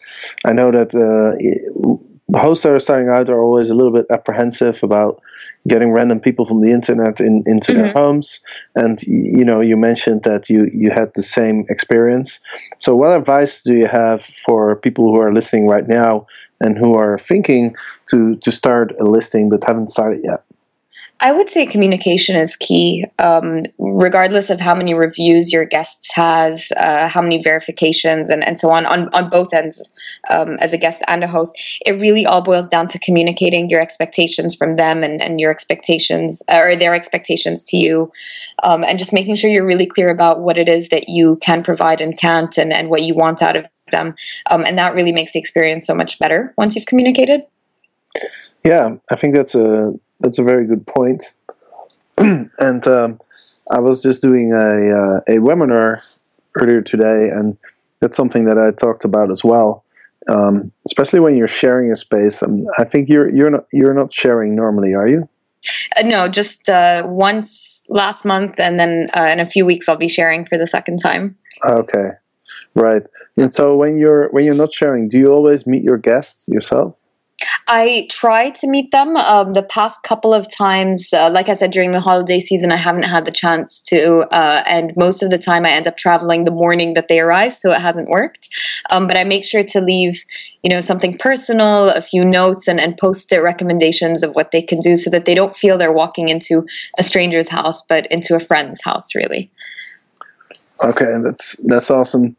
I 0.43 0.53
know 0.53 0.71
that 0.71 0.93
uh, 0.95 2.39
hosts 2.39 2.63
that 2.63 2.73
are 2.73 2.79
starting 2.79 3.09
out 3.09 3.29
are 3.29 3.41
always 3.41 3.69
a 3.69 3.75
little 3.75 3.93
bit 3.93 4.07
apprehensive 4.09 4.83
about 4.83 5.21
getting 5.67 5.91
random 5.91 6.19
people 6.19 6.45
from 6.45 6.61
the 6.61 6.71
internet 6.71 7.19
in, 7.19 7.43
into 7.45 7.73
their 7.73 7.87
Mhm. 7.87 7.93
homes. 7.93 8.39
And 8.75 9.01
you 9.03 9.45
know, 9.45 9.61
you 9.61 9.77
mentioned 9.77 10.23
that 10.23 10.49
you 10.49 10.69
you 10.73 10.91
had 10.91 11.11
the 11.15 11.23
same 11.23 11.65
experience. 11.69 12.39
So, 12.79 12.95
what 12.95 13.15
advice 13.17 13.63
do 13.63 13.73
you 13.75 13.87
have 13.87 14.23
for 14.45 14.75
people 14.75 15.05
who 15.13 15.19
are 15.21 15.33
listening 15.33 15.67
right 15.67 15.87
now 15.87 16.25
and 16.61 16.77
who 16.77 16.95
are 16.95 17.17
thinking 17.17 17.75
to 18.09 18.35
to 18.43 18.51
start 18.51 18.93
a 18.99 19.03
listing 19.05 19.49
but 19.49 19.63
haven't 19.63 19.89
started 19.91 20.21
yet? 20.23 20.41
I 21.23 21.31
would 21.31 21.49
say 21.49 21.65
communication 21.65 22.35
is 22.35 22.57
key, 22.57 23.05
um, 23.17 23.63
regardless 23.79 24.49
of 24.49 24.59
how 24.59 24.75
many 24.75 24.93
reviews 24.93 25.53
your 25.53 25.63
guests 25.63 26.13
has, 26.13 26.69
uh, 26.75 27.07
how 27.07 27.21
many 27.21 27.41
verifications, 27.41 28.29
and, 28.29 28.43
and 28.43 28.59
so 28.59 28.69
on, 28.71 28.85
on 28.85 29.07
on 29.13 29.29
both 29.29 29.53
ends, 29.53 29.89
um, 30.29 30.57
as 30.59 30.73
a 30.73 30.77
guest 30.77 31.01
and 31.07 31.23
a 31.23 31.27
host. 31.27 31.57
It 31.85 31.93
really 31.93 32.25
all 32.25 32.41
boils 32.41 32.67
down 32.67 32.89
to 32.89 32.99
communicating 32.99 33.69
your 33.69 33.79
expectations 33.79 34.53
from 34.53 34.75
them 34.75 35.01
and, 35.01 35.23
and 35.23 35.39
your 35.39 35.49
expectations 35.49 36.43
or 36.51 36.75
their 36.75 36.93
expectations 36.93 37.63
to 37.69 37.77
you, 37.77 38.11
um, 38.63 38.83
and 38.83 38.99
just 38.99 39.13
making 39.13 39.35
sure 39.35 39.49
you're 39.49 39.65
really 39.65 39.87
clear 39.87 40.09
about 40.09 40.41
what 40.41 40.57
it 40.57 40.67
is 40.67 40.89
that 40.89 41.07
you 41.07 41.37
can 41.37 41.63
provide 41.63 42.01
and 42.01 42.17
can't, 42.17 42.57
and, 42.57 42.73
and 42.73 42.89
what 42.89 43.03
you 43.03 43.15
want 43.15 43.41
out 43.41 43.55
of 43.55 43.65
them. 43.91 44.13
Um, 44.51 44.65
and 44.65 44.77
that 44.77 44.93
really 44.93 45.13
makes 45.13 45.31
the 45.31 45.39
experience 45.39 45.87
so 45.87 45.95
much 45.95 46.19
better 46.19 46.53
once 46.57 46.75
you've 46.75 46.85
communicated. 46.85 47.43
Yeah, 48.65 48.95
I 49.09 49.15
think 49.15 49.35
that's 49.35 49.55
a 49.55 49.93
that's 50.19 50.39
a 50.39 50.43
very 50.43 50.65
good 50.65 50.85
point. 50.87 51.33
and 52.17 52.87
um, 52.87 53.19
I 53.71 53.79
was 53.79 54.01
just 54.01 54.21
doing 54.21 54.53
a 54.53 54.57
uh, 54.57 55.17
a 55.27 55.37
webinar 55.39 56.01
earlier 56.55 56.81
today, 56.81 57.29
and 57.29 57.57
that's 57.99 58.17
something 58.17 58.45
that 58.45 58.57
I 58.57 58.71
talked 58.71 59.05
about 59.05 59.31
as 59.31 59.43
well. 59.43 59.83
Um, 60.27 60.71
especially 60.85 61.19
when 61.19 61.35
you're 61.35 61.47
sharing 61.47 61.91
a 61.91 61.95
space, 61.95 62.41
and 62.41 62.65
I 62.77 62.83
think 62.83 63.09
you're 63.09 63.29
you're 63.29 63.49
not 63.49 63.65
you're 63.71 63.93
not 63.93 64.13
sharing 64.13 64.55
normally, 64.55 64.93
are 64.93 65.07
you? 65.07 65.27
Uh, 65.95 66.03
no, 66.03 66.27
just 66.27 66.69
uh, 66.69 67.03
once 67.05 67.83
last 67.89 68.25
month, 68.25 68.55
and 68.57 68.79
then 68.79 69.09
uh, 69.15 69.29
in 69.31 69.39
a 69.39 69.45
few 69.45 69.65
weeks 69.65 69.89
I'll 69.89 69.95
be 69.95 70.07
sharing 70.07 70.45
for 70.45 70.57
the 70.57 70.67
second 70.67 70.99
time. 70.99 71.37
Okay, 71.65 72.09
right. 72.75 73.03
And 73.37 73.53
so 73.53 73.75
when 73.75 73.97
you're 73.97 74.29
when 74.29 74.45
you're 74.45 74.55
not 74.55 74.73
sharing, 74.73 75.09
do 75.09 75.17
you 75.17 75.31
always 75.31 75.65
meet 75.65 75.83
your 75.83 75.97
guests 75.97 76.47
yourself? 76.47 77.02
I 77.67 78.07
try 78.11 78.49
to 78.49 78.67
meet 78.67 78.91
them. 78.91 79.15
Um, 79.15 79.53
the 79.53 79.63
past 79.63 80.03
couple 80.03 80.33
of 80.33 80.51
times, 80.53 81.13
uh, 81.13 81.29
like 81.29 81.47
I 81.47 81.55
said, 81.55 81.71
during 81.71 81.93
the 81.93 82.01
holiday 82.01 82.39
season, 82.39 82.71
I 82.71 82.77
haven't 82.77 83.03
had 83.03 83.25
the 83.25 83.31
chance 83.31 83.79
to, 83.81 84.27
uh, 84.31 84.63
and 84.67 84.91
most 84.97 85.23
of 85.23 85.29
the 85.29 85.37
time 85.37 85.65
I 85.65 85.71
end 85.71 85.87
up 85.87 85.97
traveling 85.97 86.43
the 86.43 86.51
morning 86.51 86.93
that 86.93 87.07
they 87.07 87.19
arrive, 87.19 87.55
so 87.55 87.71
it 87.71 87.79
hasn't 87.79 88.09
worked. 88.09 88.49
Um, 88.89 89.07
but 89.07 89.17
I 89.17 89.23
make 89.23 89.45
sure 89.45 89.63
to 89.63 89.81
leave, 89.81 90.23
you 90.61 90.69
know, 90.69 90.81
something 90.81 91.17
personal, 91.17 91.89
a 91.89 92.01
few 92.01 92.25
notes, 92.25 92.67
and, 92.67 92.79
and 92.79 92.97
post-it 92.97 93.37
recommendations 93.37 94.23
of 94.23 94.35
what 94.35 94.51
they 94.51 94.61
can 94.61 94.79
do, 94.79 94.97
so 94.97 95.09
that 95.09 95.25
they 95.25 95.35
don't 95.35 95.55
feel 95.55 95.77
they're 95.77 95.93
walking 95.93 96.29
into 96.29 96.65
a 96.97 97.03
stranger's 97.03 97.47
house, 97.47 97.83
but 97.83 98.07
into 98.07 98.35
a 98.35 98.39
friend's 98.39 98.81
house, 98.83 99.15
really. 99.15 99.49
Okay, 100.83 101.17
that's 101.23 101.55
that's 101.65 101.89
awesome. 101.89 102.35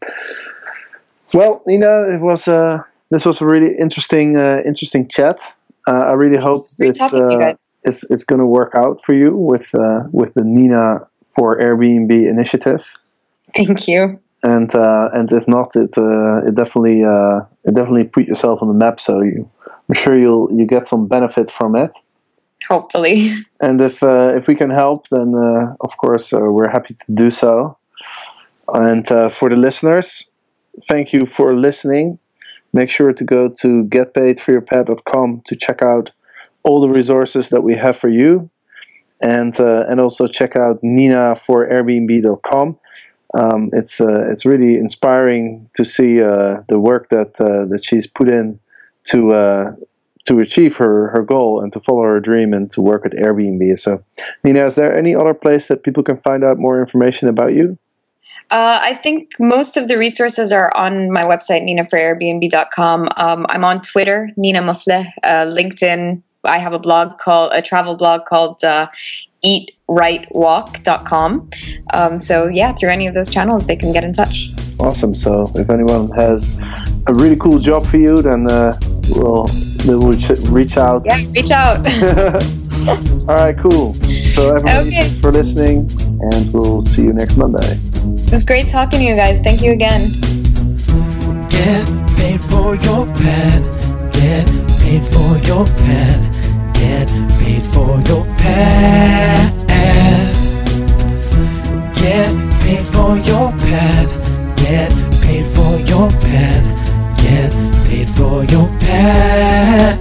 Well, 1.32 1.62
Nina, 1.66 2.14
it 2.14 2.20
was 2.20 2.46
uh, 2.46 2.82
this 3.10 3.24
was 3.24 3.40
a 3.40 3.46
really 3.46 3.76
interesting 3.76 4.36
uh, 4.36 4.62
interesting 4.64 5.08
chat. 5.08 5.38
Uh, 5.86 6.04
I 6.10 6.12
really 6.12 6.38
hope 6.38 6.64
It's 6.64 6.76
it's 6.80 6.98
talking 6.98 7.28
to 7.28 7.34
you 7.34 7.42
uh, 7.42 7.54
it's, 7.84 8.10
it's 8.10 8.24
going 8.24 8.40
to 8.40 8.46
work 8.46 8.74
out 8.74 9.04
for 9.04 9.14
you 9.14 9.36
with 9.36 9.74
uh, 9.74 10.04
with 10.12 10.34
the 10.34 10.44
Nina 10.44 11.06
for 11.34 11.60
Airbnb 11.60 12.10
initiative. 12.10 12.94
Thank 13.54 13.86
you. 13.86 14.20
And 14.42 14.74
uh, 14.74 15.08
and 15.12 15.30
if 15.32 15.46
not, 15.48 15.74
it 15.74 15.96
uh, 15.96 16.46
it 16.46 16.54
definitely 16.54 17.04
uh, 17.04 17.40
it 17.64 17.74
definitely 17.74 18.04
put 18.04 18.26
yourself 18.26 18.60
on 18.62 18.68
the 18.68 18.74
map. 18.74 19.00
So 19.00 19.22
you, 19.22 19.48
I'm 19.88 19.94
sure 19.94 20.18
you'll 20.18 20.50
you 20.52 20.66
get 20.66 20.86
some 20.86 21.06
benefit 21.06 21.50
from 21.50 21.76
it. 21.76 21.94
Hopefully. 22.68 23.32
And 23.60 23.80
if 23.80 24.02
uh, 24.02 24.32
if 24.36 24.46
we 24.46 24.54
can 24.54 24.70
help, 24.70 25.08
then 25.10 25.34
uh, 25.34 25.74
of 25.80 25.96
course 25.96 26.32
uh, 26.32 26.40
we're 26.40 26.70
happy 26.70 26.94
to 26.94 27.12
do 27.12 27.30
so. 27.30 27.78
And 28.68 29.10
uh, 29.10 29.28
for 29.30 29.48
the 29.48 29.56
listeners, 29.56 30.30
thank 30.88 31.12
you 31.12 31.26
for 31.26 31.54
listening. 31.54 32.18
Make 32.74 32.90
sure 32.90 33.12
to 33.12 33.24
go 33.24 33.48
to 33.60 33.84
getpaidforyourpad.com 33.84 35.42
to 35.46 35.56
check 35.56 35.80
out 35.80 36.10
all 36.64 36.80
the 36.80 36.88
resources 36.88 37.50
that 37.50 37.60
we 37.60 37.76
have 37.76 37.96
for 37.96 38.08
you, 38.08 38.50
and 39.22 39.58
uh, 39.60 39.84
and 39.88 40.00
also 40.00 40.26
check 40.26 40.56
out 40.56 40.80
Nina 40.82 41.36
for 41.36 41.68
Airbnb.com. 41.68 42.76
Um, 43.32 43.70
it's 43.72 44.00
uh, 44.00 44.28
it's 44.28 44.44
really 44.44 44.74
inspiring 44.74 45.70
to 45.76 45.84
see 45.84 46.20
uh, 46.20 46.62
the 46.68 46.80
work 46.80 47.10
that 47.10 47.40
uh, 47.40 47.64
that 47.66 47.84
she's 47.84 48.08
put 48.08 48.28
in 48.28 48.58
to 49.04 49.32
uh, 49.32 49.72
to 50.26 50.40
achieve 50.40 50.76
her, 50.78 51.10
her 51.10 51.22
goal 51.22 51.60
and 51.60 51.72
to 51.72 51.80
follow 51.80 52.02
her 52.02 52.20
dream 52.20 52.52
and 52.52 52.70
to 52.72 52.80
work 52.80 53.04
at 53.04 53.12
Airbnb. 53.12 53.78
So, 53.78 54.02
Nina, 54.42 54.66
is 54.66 54.74
there 54.74 54.96
any 54.96 55.14
other 55.14 55.34
place 55.34 55.68
that 55.68 55.82
people 55.84 56.02
can 56.02 56.16
find 56.18 56.42
out 56.42 56.58
more 56.58 56.80
information 56.80 57.28
about 57.28 57.52
you? 57.54 57.78
Uh, 58.50 58.78
I 58.82 58.94
think 59.02 59.30
most 59.40 59.76
of 59.76 59.88
the 59.88 59.98
resources 59.98 60.52
are 60.52 60.74
on 60.76 61.10
my 61.10 61.22
website, 61.24 61.62
ninaforairbnb.com. 61.68 63.08
Um, 63.16 63.46
I'm 63.48 63.64
on 63.64 63.80
Twitter, 63.80 64.30
Nina 64.36 64.60
Mufleh, 64.62 65.06
uh, 65.22 65.46
LinkedIn. 65.46 66.22
I 66.44 66.58
have 66.58 66.72
a 66.72 66.78
blog 66.78 67.18
called, 67.18 67.52
a 67.54 67.62
travel 67.62 67.96
blog 67.96 68.26
called 68.26 68.62
uh, 68.62 68.86
eatrightwalk.com. 69.44 71.50
Um, 71.92 72.18
so, 72.18 72.48
yeah, 72.48 72.72
through 72.72 72.90
any 72.90 73.06
of 73.06 73.14
those 73.14 73.30
channels, 73.30 73.66
they 73.66 73.76
can 73.76 73.92
get 73.92 74.04
in 74.04 74.12
touch. 74.12 74.50
Awesome. 74.78 75.14
So, 75.14 75.50
if 75.54 75.70
anyone 75.70 76.10
has 76.12 76.58
a 77.06 77.14
really 77.14 77.36
cool 77.36 77.58
job 77.58 77.86
for 77.86 77.96
you, 77.96 78.16
then 78.16 78.46
uh, 78.50 78.78
we'll, 79.10 79.46
ch- 79.46 80.38
reach 80.50 80.76
out. 80.76 81.02
Yeah, 81.06 81.18
reach 81.32 81.50
out. 81.50 81.78
All 83.28 83.36
right, 83.36 83.56
cool. 83.58 83.94
So, 83.94 84.56
everybody, 84.56 84.88
Okay. 84.88 85.00
thanks 85.02 85.18
for 85.20 85.30
listening, 85.32 85.90
and 86.32 86.52
we'll 86.52 86.82
see 86.82 87.02
you 87.04 87.12
next 87.12 87.36
Monday. 87.38 87.78
It 88.06 88.32
was 88.32 88.44
great 88.44 88.66
talking 88.66 89.00
to 89.00 89.04
you 89.04 89.16
guys. 89.16 89.40
Thank 89.40 89.62
you 89.62 89.72
again. 89.72 90.10
Get 91.48 91.88
paid 92.16 92.40
for 92.40 92.74
your 92.76 93.06
pad. 93.16 93.62
Get 94.12 94.46
paid 94.80 95.02
for 95.02 95.38
your 95.48 95.64
pad. 95.64 96.20
Get 96.74 97.08
paid 97.40 97.62
for 97.72 97.98
your 98.06 98.24
pad. 98.36 99.52
Get 101.96 102.30
paid 102.60 102.84
for 102.84 103.16
your 103.16 103.52
pad. 103.64 104.08
Get 104.58 104.92
paid 105.22 105.46
for 105.54 105.78
your 105.88 106.10
pad. 106.20 106.62
Get 107.18 107.52
paid 107.86 108.08
for 108.10 108.44
your 108.44 108.68
pad. 108.80 109.94